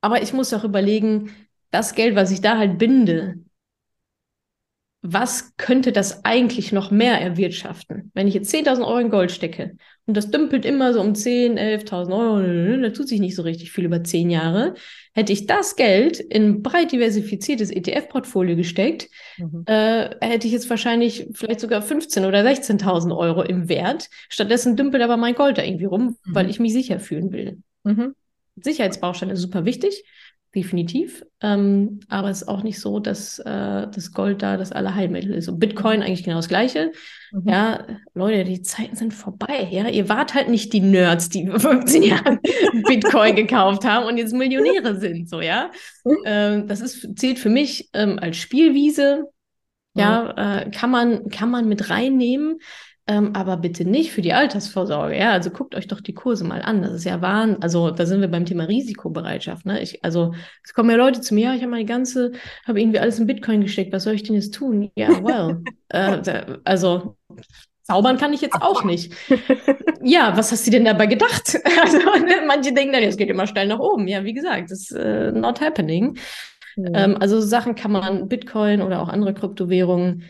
[0.01, 1.31] aber ich muss auch überlegen,
[1.75, 3.35] das Geld, was ich da halt binde,
[5.07, 8.11] was könnte das eigentlich noch mehr erwirtschaften?
[8.15, 11.59] Wenn ich jetzt 10.000 Euro in Gold stecke und das dümpelt immer so um 10,
[11.59, 14.73] 11.000 Euro, da tut sich nicht so richtig viel über 10 Jahre,
[15.13, 19.63] hätte ich das Geld in breit diversifiziertes ETF-Portfolio gesteckt, mhm.
[19.67, 24.09] äh, hätte ich jetzt wahrscheinlich vielleicht sogar 15.000 oder 16.000 Euro im Wert.
[24.29, 26.35] Stattdessen dümpelt aber mein Gold da irgendwie rum, mhm.
[26.35, 27.59] weil ich mich sicher fühlen will.
[27.83, 28.15] Mhm.
[28.55, 30.03] Sicherheitsbaustein ist super wichtig
[30.55, 31.25] definitiv.
[31.41, 35.49] Ähm, aber es ist auch nicht so, dass äh, das Gold da das Allerheilmittel ist.
[35.49, 36.91] Und Bitcoin eigentlich genau das Gleiche.
[37.31, 37.49] Mhm.
[37.49, 39.67] Ja, Leute, die Zeiten sind vorbei.
[39.69, 42.39] Ja, ihr wart halt nicht die Nerds, die vor 15 Jahren
[42.87, 45.29] Bitcoin gekauft haben und jetzt Millionäre sind.
[45.29, 45.71] So, ja.
[46.05, 46.17] Mhm.
[46.25, 49.25] Ähm, das ist, zählt für mich ähm, als Spielwiese.
[49.97, 52.59] Ja, äh, kann man, kann man mit reinnehmen.
[53.07, 55.15] Ähm, aber bitte nicht für die Altersvorsorge.
[55.15, 56.81] Ja, also guckt euch doch die Kurse mal an.
[56.81, 57.61] Das ist ja Wahnsinn.
[57.61, 59.65] Also da sind wir beim Thema Risikobereitschaft.
[59.65, 59.79] Ne?
[59.81, 60.33] Ich, also
[60.63, 62.31] es kommen ja Leute zu mir, ja, ich habe meine ganze,
[62.65, 63.93] habe irgendwie alles in Bitcoin gesteckt.
[63.93, 64.91] Was soll ich denn jetzt tun?
[64.95, 65.61] Ja, well.
[65.89, 67.15] äh, also
[67.83, 69.13] zaubern kann ich jetzt auch nicht.
[70.01, 71.59] Ja, was hast du denn dabei gedacht?
[71.81, 74.07] Also ne, manche denken dann, es geht immer steil nach oben.
[74.07, 76.17] Ja, wie gesagt, das ist äh, not happening.
[76.75, 76.91] Mhm.
[76.93, 80.23] Ähm, also Sachen kann man Bitcoin oder auch andere Kryptowährungen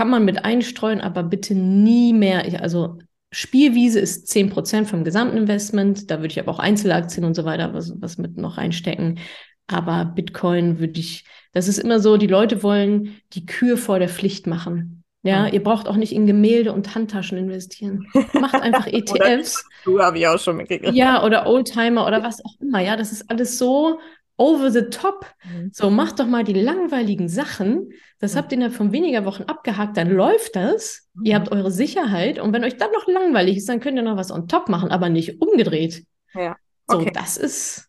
[0.00, 2.62] kann man mit einstreuen, aber bitte nie mehr.
[2.62, 2.96] Also
[3.32, 6.10] Spielwiese ist 10% vom gesamten Investment.
[6.10, 9.18] Da würde ich aber auch Einzelaktien und so weiter was, was mit noch reinstecken.
[9.66, 14.08] Aber Bitcoin würde ich, das ist immer so, die Leute wollen die Kür vor der
[14.08, 15.04] Pflicht machen.
[15.22, 15.52] Ja, mhm.
[15.52, 18.06] ihr braucht auch nicht in Gemälde und Handtaschen investieren.
[18.32, 19.68] Macht einfach ETFs.
[19.84, 20.94] du habe ich auch schon mitgekriegt.
[20.94, 22.80] Ja, oder Oldtimer oder was auch immer.
[22.80, 23.98] Ja, das ist alles so
[24.40, 25.26] over the top.
[25.44, 25.70] Mhm.
[25.72, 27.92] So, macht doch mal die langweiligen Sachen.
[28.18, 28.38] Das mhm.
[28.38, 31.08] habt ihr innerhalb von weniger Wochen abgehakt, dann läuft das.
[31.14, 31.24] Mhm.
[31.26, 32.38] Ihr habt eure Sicherheit.
[32.38, 34.90] Und wenn euch dann noch langweilig ist, dann könnt ihr noch was on top machen,
[34.90, 36.04] aber nicht umgedreht.
[36.34, 36.56] Ja.
[36.86, 37.04] Okay.
[37.04, 37.88] So, das ist,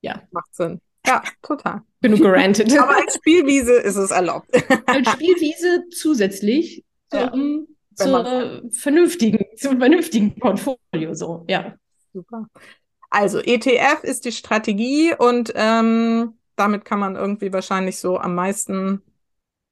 [0.00, 0.22] ja.
[0.32, 0.80] Macht Sinn.
[1.06, 1.82] Ja, total.
[2.00, 2.76] Genug gerantet.
[2.78, 4.48] aber als Spielwiese ist es erlaubt.
[4.86, 11.76] als Spielwiese zusätzlich zum, ja, zur vernünftigen, zum vernünftigen Portfolio, so, ja.
[12.12, 12.46] Super.
[13.12, 19.02] Also ETF ist die Strategie und ähm, damit kann man irgendwie wahrscheinlich so am meisten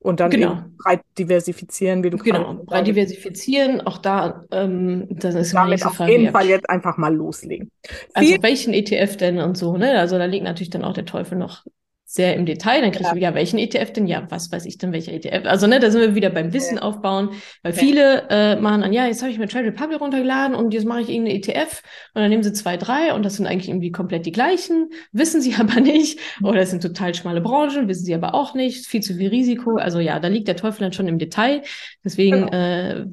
[0.03, 0.63] und dann genau.
[0.79, 6.13] breit diversifizieren, wie du Genau, breit diversifizieren, auch da, ähm, das ist Damit auf Frage,
[6.13, 7.71] jeden Fall jetzt einfach mal loslegen.
[8.15, 9.99] Also Viel welchen ETF denn und so, ne?
[9.99, 11.65] Also da liegt natürlich dann auch der Teufel noch
[12.13, 13.15] sehr im Detail, dann kriegst ja.
[13.15, 14.09] du, ja, welchen ETF denn?
[14.09, 15.47] Ja, was weiß ich denn, welcher ETF?
[15.47, 16.83] Also, ne, da sind wir wieder beim Wissen ja.
[16.83, 17.31] aufbauen,
[17.63, 17.79] weil ja.
[17.79, 21.03] viele äh, machen dann, ja, jetzt habe ich mir Trade Republic runtergeladen und jetzt mache
[21.03, 21.83] ich irgendeine ETF
[22.15, 25.41] und dann nehmen sie zwei, drei und das sind eigentlich irgendwie komplett die gleichen, wissen
[25.41, 29.03] sie aber nicht oder es sind total schmale Branchen, wissen sie aber auch nicht, viel
[29.03, 29.77] zu viel Risiko.
[29.77, 31.63] Also ja, da liegt der Teufel dann schon im Detail.
[32.03, 32.53] Deswegen genau.
[32.53, 33.05] äh,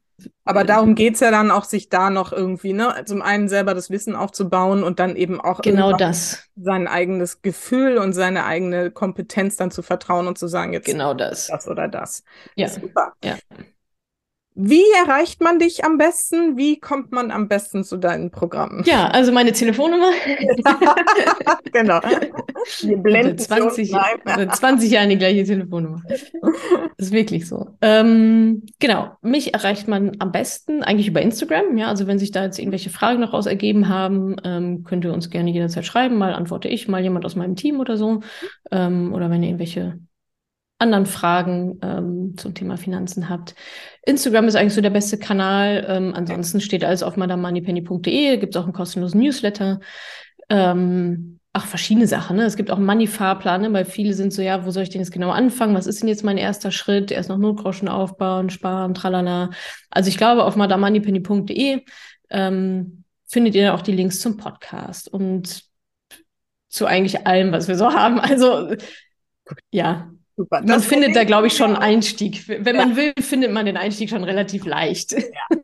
[0.46, 3.74] Aber darum geht es ja dann auch, sich da noch irgendwie, ne, zum einen selber
[3.74, 6.50] das Wissen aufzubauen und dann eben auch genau das.
[6.56, 11.14] sein eigenes Gefühl und seine eigene Kompetenz dann zu vertrauen und zu sagen, jetzt genau
[11.14, 11.48] das.
[11.48, 12.24] das oder das.
[12.56, 12.68] Ja.
[12.68, 13.14] Super.
[13.24, 13.38] Ja.
[14.60, 16.58] Wie erreicht man dich am besten?
[16.58, 18.84] Wie kommt man am besten zu deinen Programmen?
[18.88, 20.10] Ja, also meine Telefonnummer.
[21.72, 22.00] genau.
[22.82, 23.94] Wir blenden 20,
[24.52, 26.02] 20 Jahre die gleiche Telefonnummer.
[26.10, 26.24] Das
[26.98, 27.68] ist wirklich so.
[27.84, 29.12] Ähm, genau.
[29.22, 31.78] Mich erreicht man am besten eigentlich über Instagram.
[31.78, 35.14] Ja, also wenn sich da jetzt irgendwelche Fragen noch raus ergeben haben, ähm, könnt ihr
[35.14, 36.18] uns gerne jederzeit schreiben.
[36.18, 38.22] Mal antworte ich, mal jemand aus meinem Team oder so.
[38.72, 40.00] Ähm, oder wenn ihr irgendwelche
[40.80, 43.56] anderen Fragen ähm, zum Thema Finanzen habt.
[44.06, 45.86] Instagram ist eigentlich so der beste Kanal.
[45.88, 48.38] Ähm, ansonsten steht alles auf madamoneypenny.de.
[48.38, 49.80] Gibt es auch einen kostenlosen Newsletter.
[50.50, 52.38] Ähm, ach, verschiedene Sachen.
[52.38, 52.44] Ne?
[52.44, 53.74] Es gibt auch einen Money-Fahrplan, ne?
[53.74, 55.76] weil viele sind so, ja, wo soll ich denn jetzt genau anfangen?
[55.76, 57.10] Was ist denn jetzt mein erster Schritt?
[57.10, 59.50] Erst noch Notgroschen aufbauen, sparen, tralala.
[59.90, 61.84] Also ich glaube, auf madamoneypenny.de
[62.30, 65.64] ähm, findet ihr auch die Links zum Podcast und
[66.70, 68.20] zu eigentlich allem, was wir so haben.
[68.20, 68.76] Also
[69.72, 70.62] ja, Super.
[70.64, 72.48] Man findet da, glaube ich, schon einen Einstieg.
[72.48, 72.86] Wenn ja.
[72.86, 75.14] man will, findet man den Einstieg schon relativ leicht.
[75.14, 75.20] Ja,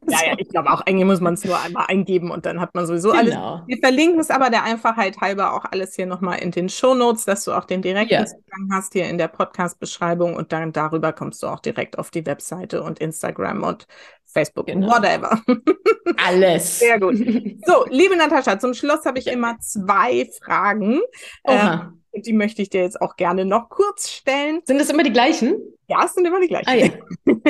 [0.09, 2.73] ja, ja ich glaube auch, eigentlich muss man es nur einmal eingeben und dann hat
[2.73, 3.55] man sowieso genau.
[3.55, 3.67] alles.
[3.67, 7.43] Wir verlinken es aber der Einfachheit halber auch alles hier nochmal in den Shownotes, dass
[7.43, 8.25] du auch den direkten ja.
[8.25, 12.25] Zugang hast hier in der Podcast-Beschreibung und dann darüber kommst du auch direkt auf die
[12.25, 13.85] Webseite und Instagram und
[14.25, 14.87] Facebook, genau.
[14.87, 15.39] whatever.
[16.17, 16.79] Alles.
[16.79, 17.17] Sehr gut.
[17.17, 20.99] So, liebe Natascha, zum Schluss habe ich immer zwei Fragen.
[21.43, 21.73] Oha.
[21.73, 24.61] Ähm, und die möchte ich dir jetzt auch gerne noch kurz stellen.
[24.65, 25.57] Sind das immer die gleichen?
[25.87, 26.69] Ja, es sind immer die gleichen.
[26.69, 26.89] Ah, ja.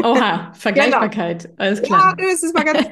[0.04, 1.44] Oha, Vergleichbarkeit.
[1.44, 1.56] Genau.
[1.58, 2.16] Alles klar.
[2.18, 2.88] Ja, es ist mal ganz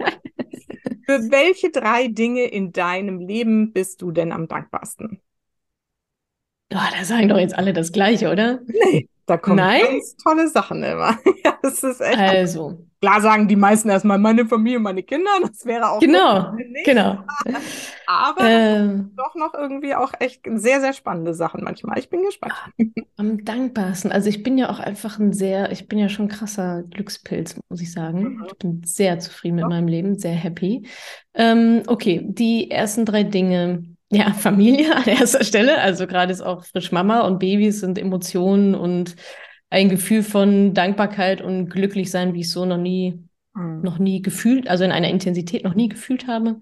[1.06, 5.22] Für welche drei Dinge in deinem Leben bist du denn am dankbarsten?
[6.74, 8.60] Oh, da sagen doch jetzt alle das Gleiche, oder?
[8.66, 9.82] Nee, da kommen Nein?
[9.84, 11.18] ganz tolle Sachen immer.
[11.44, 12.18] ja, das ist echt.
[12.18, 12.86] Also.
[13.02, 16.00] Klar sagen die meisten erstmal meine Familie, meine Kinder, das wäre auch.
[16.00, 16.54] Genau,
[16.86, 17.24] genau.
[18.06, 21.98] Aber ähm, doch noch irgendwie auch echt sehr, sehr spannende Sachen manchmal.
[21.98, 22.54] Ich bin gespannt.
[23.18, 24.12] Am dankbarsten.
[24.12, 27.82] Also ich bin ja auch einfach ein sehr, ich bin ja schon krasser Glückspilz, muss
[27.82, 28.36] ich sagen.
[28.36, 28.46] Mhm.
[28.46, 29.70] Ich bin sehr zufrieden mit ja.
[29.70, 30.88] meinem Leben, sehr happy.
[31.34, 33.84] Ähm, okay, die ersten drei Dinge.
[34.12, 35.80] Ja, Familie an erster Stelle.
[35.80, 39.16] Also gerade ist auch frisch Mama und Babys sind Emotionen und
[39.72, 43.24] ein Gefühl von Dankbarkeit und glücklich sein, wie ich so noch nie,
[43.56, 43.82] mhm.
[43.82, 46.60] noch nie gefühlt, also in einer Intensität noch nie gefühlt habe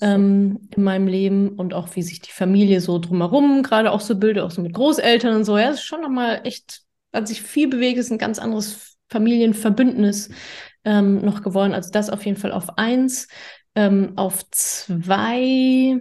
[0.00, 4.16] ähm, in meinem Leben und auch wie sich die Familie so drumherum gerade auch so
[4.16, 5.58] bildet, auch so mit Großeltern und so.
[5.58, 6.82] Ja, es ist schon nochmal echt,
[7.12, 10.30] hat sich viel bewegt, ist ein ganz anderes Familienverbündnis
[10.84, 11.74] ähm, noch geworden.
[11.74, 13.26] Also das auf jeden Fall auf eins.
[13.74, 16.00] Ähm, auf zwei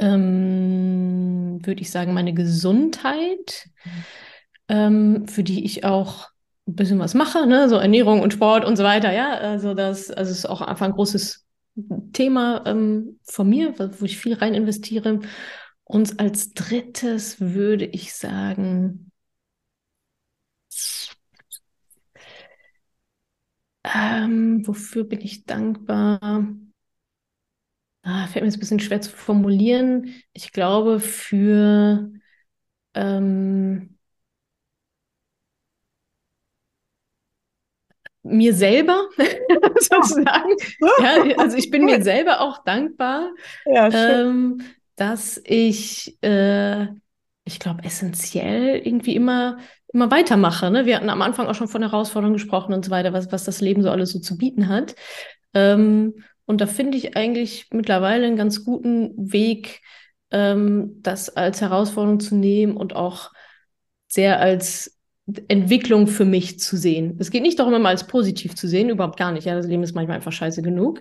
[0.00, 3.68] ähm, würde ich sagen, meine Gesundheit.
[3.84, 4.04] Mhm
[4.72, 6.30] ähm, für die ich auch
[6.66, 7.68] ein bisschen was mache, ne?
[7.68, 9.12] so Ernährung und Sport und so weiter.
[9.12, 11.44] Ja, also das also ist auch einfach ein großes
[12.12, 15.20] Thema ähm, von mir, wo ich viel rein investiere.
[15.84, 19.12] Und als drittes würde ich sagen,
[23.84, 26.18] ähm, wofür bin ich dankbar?
[28.04, 30.14] Ah, fällt mir jetzt ein bisschen schwer zu formulieren.
[30.32, 32.10] Ich glaube für
[32.94, 33.98] ähm,
[38.22, 39.08] mir selber
[39.80, 40.52] sozusagen.
[41.00, 43.30] ja, also ich bin mir selber auch dankbar,
[43.66, 44.62] ja, ähm,
[44.96, 46.84] dass ich, äh,
[47.44, 49.58] ich glaube, essentiell irgendwie immer,
[49.92, 50.70] immer weitermache.
[50.70, 50.86] Ne?
[50.86, 53.60] Wir hatten am Anfang auch schon von Herausforderungen gesprochen und so weiter, was, was das
[53.60, 54.94] Leben so alles so zu bieten hat.
[55.54, 56.14] Ähm,
[56.46, 59.80] und da finde ich eigentlich mittlerweile einen ganz guten Weg,
[60.30, 63.32] ähm, das als Herausforderung zu nehmen und auch
[64.08, 64.91] sehr als
[65.48, 67.16] Entwicklung für mich zu sehen.
[67.20, 69.44] Es geht nicht darum, immer als positiv zu sehen, überhaupt gar nicht.
[69.44, 71.00] Ja, das Leben ist manchmal einfach scheiße genug.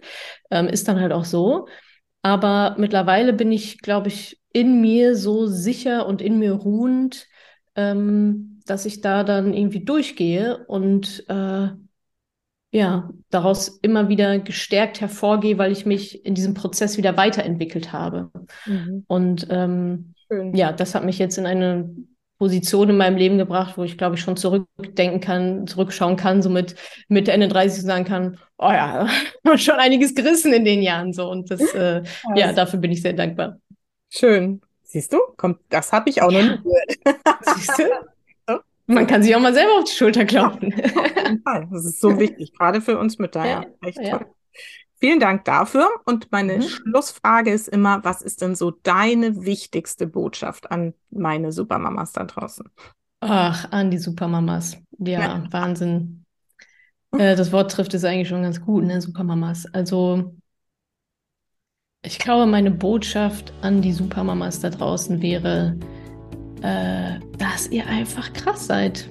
[0.51, 1.67] Ähm, ist dann halt auch so.
[2.21, 7.27] Aber mittlerweile bin ich, glaube ich, in mir so sicher und in mir ruhend,
[7.75, 11.69] ähm, dass ich da dann irgendwie durchgehe und äh,
[12.73, 18.31] ja, daraus immer wieder gestärkt hervorgehe, weil ich mich in diesem Prozess wieder weiterentwickelt habe.
[18.65, 19.03] Mhm.
[19.07, 20.13] Und ähm,
[20.53, 21.89] ja, das hat mich jetzt in eine
[22.41, 26.49] Position in meinem Leben gebracht, wo ich glaube ich schon zurückdenken kann, zurückschauen kann, so
[26.49, 26.73] mit
[27.07, 29.07] Mitte, Ende 30 sagen kann, oh ja,
[29.57, 33.03] schon einiges gerissen in den Jahren so und das, äh, ja, ja, dafür bin ich
[33.03, 33.59] sehr dankbar.
[34.09, 34.59] Schön.
[34.83, 35.19] Siehst du?
[35.37, 36.41] Kommt, das habe ich auch ja.
[36.41, 37.37] noch nie gehört.
[37.55, 38.57] Siehst du?
[38.87, 40.73] Man kann sich auch mal selber auf die Schulter klopfen.
[40.73, 41.67] auf jeden Fall.
[41.71, 43.45] Das ist so wichtig, gerade für uns Mütter.
[43.45, 44.25] Ja, echt toll.
[45.01, 45.89] Vielen Dank dafür.
[46.05, 46.61] Und meine mhm.
[46.61, 52.69] Schlussfrage ist immer, was ist denn so deine wichtigste Botschaft an meine Supermamas da draußen?
[53.19, 54.77] Ach, an die Supermamas.
[54.99, 55.43] Ja, ja.
[55.49, 56.23] Wahnsinn.
[57.17, 59.01] Äh, das Wort trifft es eigentlich schon ganz gut, ne?
[59.01, 59.65] Supermamas.
[59.73, 60.35] Also,
[62.03, 65.79] ich glaube, meine Botschaft an die Supermamas da draußen wäre,
[66.61, 69.09] äh, dass ihr einfach krass seid.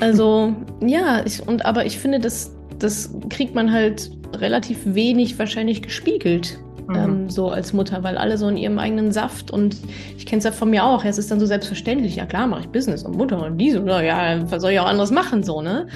[0.00, 5.82] Also, ja, ich, und aber ich finde, das, das kriegt man halt relativ wenig wahrscheinlich
[5.82, 6.58] gespiegelt.
[6.88, 6.96] Mhm.
[6.96, 9.76] Ähm, so als Mutter, weil alle so in ihrem eigenen Saft und
[10.16, 12.62] ich kenne es ja von mir auch, es ist dann so selbstverständlich, ja klar, mache
[12.62, 15.62] ich Business und Mutter und diese, oder ja, was soll ich auch anderes machen, so,
[15.62, 15.86] ne?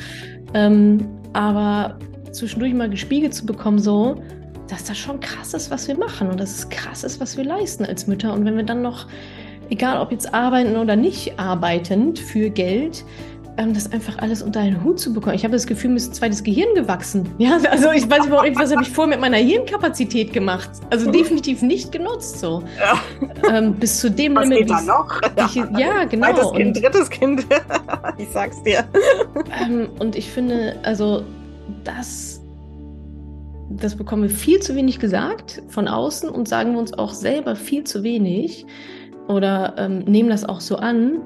[0.55, 1.99] Ähm, aber
[2.31, 4.23] zwischendurch mal gespiegelt zu bekommen, so,
[4.69, 7.45] dass das schon krass ist, was wir machen und dass es krass ist, was wir
[7.45, 8.33] leisten als Mütter.
[8.33, 9.07] Und wenn wir dann noch,
[9.71, 13.05] egal ob jetzt arbeiten oder nicht arbeitend für Geld,
[13.57, 15.35] das einfach alles unter einen Hut zu bekommen.
[15.35, 17.29] Ich habe das Gefühl, mir ist ein zweites Gehirn gewachsen.
[17.39, 20.71] Ja, also ich weiß überhaupt nicht, was habe ich vor mit meiner Hirnkapazität gemacht.
[20.91, 22.63] Also definitiv nicht genutzt so.
[22.79, 23.01] Ja.
[23.51, 24.69] Ähm, bis zu dem was Limit.
[24.69, 25.21] Geht da noch?
[25.47, 26.33] Ich, ja, genau.
[26.33, 27.47] Zweites Kind, drittes Kind.
[28.19, 28.85] ich sag's dir.
[29.61, 31.23] Ähm, und ich finde, also
[31.83, 32.41] das
[33.71, 37.57] das bekommen wir viel zu wenig gesagt von außen und sagen wir uns auch selber
[37.57, 38.67] viel zu wenig
[39.29, 41.23] oder ähm, nehmen das auch so an,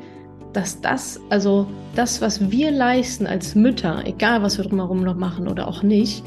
[0.58, 5.46] dass das, also das, was wir leisten als Mütter, egal was wir drumherum noch machen
[5.46, 6.24] oder auch nicht,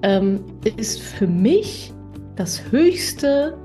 [0.00, 0.40] ähm,
[0.78, 1.92] ist für mich
[2.36, 3.58] das Höchste,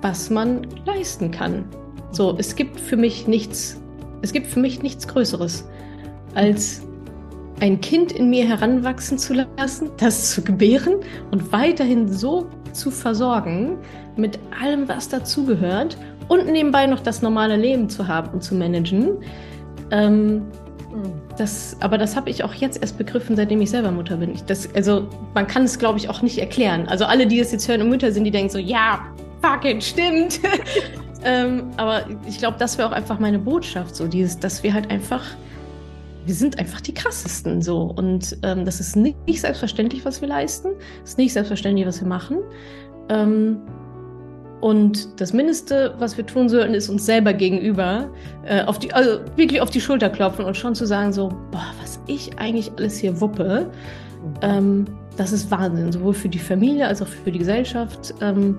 [0.00, 1.66] was man leisten kann.
[2.10, 3.78] So, es gibt für mich nichts,
[4.22, 5.68] es gibt für mich nichts Größeres,
[6.34, 6.80] als
[7.60, 11.00] ein Kind in mir heranwachsen zu lassen, das zu gebären
[11.32, 13.76] und weiterhin so zu versorgen
[14.16, 15.98] mit allem, was dazugehört
[16.28, 19.18] und nebenbei noch das normale Leben zu haben und zu managen.
[19.90, 20.42] Ähm,
[21.36, 24.32] das, aber das habe ich auch jetzt erst begriffen, seitdem ich selber Mutter bin.
[24.32, 26.86] Ich, das, also man kann es, glaube ich, auch nicht erklären.
[26.88, 29.00] Also alle, die das jetzt hören und Mütter sind, die denken so, ja,
[29.42, 30.40] fuck it, stimmt.
[31.24, 34.90] ähm, aber ich glaube, das wäre auch einfach meine Botschaft, so dieses, dass wir halt
[34.90, 35.24] einfach,
[36.24, 37.82] wir sind einfach die krassesten so.
[37.82, 40.68] Und ähm, das ist nicht, nicht selbstverständlich, was wir leisten.
[41.02, 42.38] Es ist nicht selbstverständlich, was wir machen.
[43.08, 43.58] Ähm,
[44.64, 48.08] und das Mindeste, was wir tun sollten, ist uns selber gegenüber
[48.46, 51.66] äh, auf die, also wirklich auf die Schulter klopfen und schon zu sagen, so, boah,
[51.82, 53.70] was ich eigentlich alles hier wuppe,
[54.40, 54.86] ähm,
[55.18, 58.14] das ist Wahnsinn, sowohl für die Familie als auch für die Gesellschaft.
[58.22, 58.56] Ähm,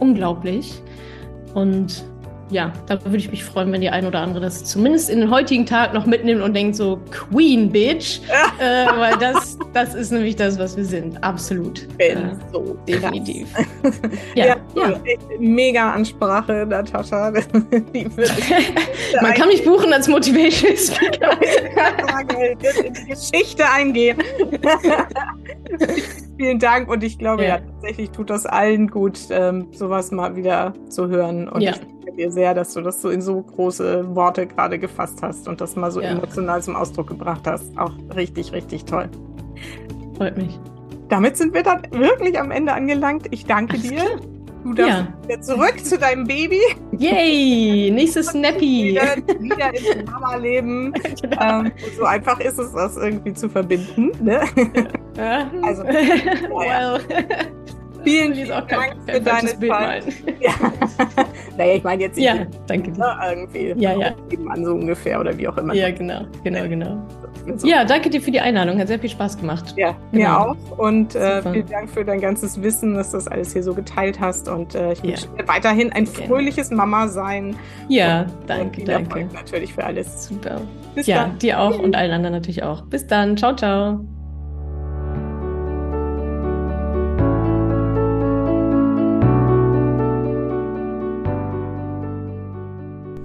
[0.00, 0.82] unglaublich.
[1.54, 2.04] Und
[2.50, 5.30] ja, da würde ich mich freuen, wenn die ein oder andere das zumindest in den
[5.30, 8.20] heutigen Tag noch mitnimmt und denkt so, Queen Bitch.
[8.58, 11.22] äh, weil das, das ist nämlich das, was wir sind.
[11.22, 11.86] Absolut.
[11.98, 12.16] Äh,
[12.52, 13.48] so definitiv.
[14.34, 15.00] ja, ja, ja.
[15.38, 17.30] Mega Ansprache, Natascha.
[19.22, 21.32] Man kann mich buchen als Motivation Speaker.
[22.84, 24.18] in die Geschichte eingehen.
[26.36, 27.56] Vielen Dank und ich glaube ja.
[27.56, 27.58] ja.
[27.58, 31.48] tatsächlich tut das allen gut, ähm, sowas mal wieder zu hören.
[31.48, 31.72] Und ja.
[31.72, 35.48] ich danke dir sehr, dass du das so in so große Worte gerade gefasst hast
[35.48, 36.10] und das mal so ja.
[36.10, 37.76] emotional zum Ausdruck gebracht hast.
[37.76, 39.08] Auch richtig, richtig toll.
[40.16, 40.58] Freut mich.
[41.08, 43.26] Damit sind wir dann wirklich am Ende angelangt.
[43.32, 43.96] Ich danke Alles dir.
[43.96, 44.20] Klar.
[44.62, 45.08] Du darfst ja.
[45.24, 46.60] wieder zurück zu deinem Baby.
[46.98, 48.90] Yay, nächstes Snappy.
[48.90, 50.92] Wieder, wieder ins Mama-Leben.
[51.22, 51.60] genau.
[51.60, 54.12] ähm, so einfach ist es, das irgendwie zu verbinden.
[54.20, 54.42] Ne?
[55.16, 55.50] Ja.
[55.62, 57.00] Also, well.
[58.04, 60.04] Vielen, vielen auch Dank für deine Zeit.
[60.40, 60.52] Ja.
[61.58, 62.18] naja, ich meine jetzt.
[62.18, 63.18] Ja, danke dir.
[63.30, 64.14] Irgendwie ja, ja.
[64.48, 65.74] an so ungefähr oder wie auch immer.
[65.74, 67.06] Ja, genau, genau, genau.
[67.56, 67.66] So.
[67.66, 68.78] Ja, danke dir für die Einladung.
[68.78, 69.74] Hat sehr viel Spaß gemacht.
[69.76, 70.18] Ja, genau.
[70.18, 70.78] mir auch.
[70.78, 74.20] Und äh, vielen Dank für dein ganzes Wissen, dass du das alles hier so geteilt
[74.20, 74.48] hast.
[74.48, 77.56] Und äh, ich wünsche dir weiterhin ein fröhliches Mama-Sein.
[77.88, 79.28] Ja, und, danke, und danke.
[79.34, 80.28] natürlich für alles.
[80.28, 80.60] Super.
[80.94, 81.38] Bis ja, dann.
[81.38, 82.82] dir auch und allen anderen natürlich auch.
[82.82, 83.36] Bis dann.
[83.36, 84.00] Ciao, ciao.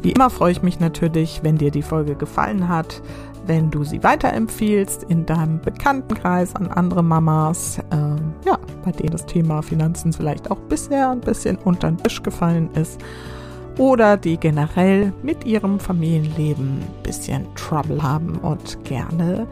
[0.05, 3.01] Wie immer freue ich mich natürlich, wenn dir die Folge gefallen hat,
[3.47, 9.25] wenn du sie weiterempfiehlst in deinem Bekanntenkreis an andere Mamas, ähm, ja, bei denen das
[9.25, 13.01] Thema Finanzen vielleicht auch bisher ein bisschen unter den Tisch gefallen ist
[13.79, 19.47] oder die generell mit ihrem Familienleben ein bisschen Trouble haben und gerne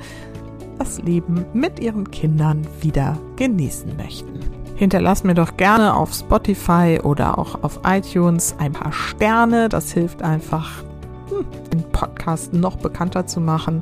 [0.77, 4.62] das Leben mit ihren Kindern wieder genießen möchten.
[4.83, 9.69] Hinterlass mir doch gerne auf Spotify oder auch auf iTunes ein paar Sterne.
[9.69, 10.83] Das hilft einfach,
[11.29, 13.81] hm, den Podcast noch bekannter zu machen.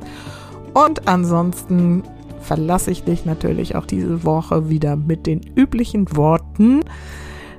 [0.75, 2.03] Und ansonsten
[2.39, 6.81] verlasse ich dich natürlich auch diese Woche wieder mit den üblichen Worten.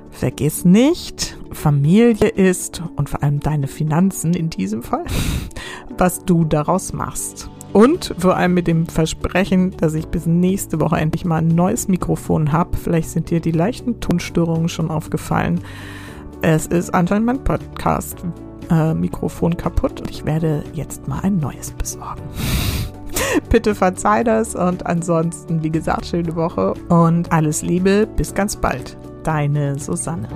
[0.09, 5.03] Vergiss nicht, Familie ist und vor allem deine Finanzen in diesem Fall,
[5.97, 7.49] was du daraus machst.
[7.73, 11.87] Und vor allem mit dem Versprechen, dass ich bis nächste Woche endlich mal ein neues
[11.87, 12.77] Mikrofon habe.
[12.77, 15.59] Vielleicht sind dir die leichten Tonstörungen schon aufgefallen.
[16.43, 22.21] Es ist anscheinend mein Podcast-Mikrofon äh, kaputt und ich werde jetzt mal ein neues besorgen.
[23.49, 28.07] Bitte verzeih das und ansonsten, wie gesagt, schöne Woche und alles Liebe.
[28.17, 28.95] Bis ganz bald.
[29.23, 30.27] Deine Susanne.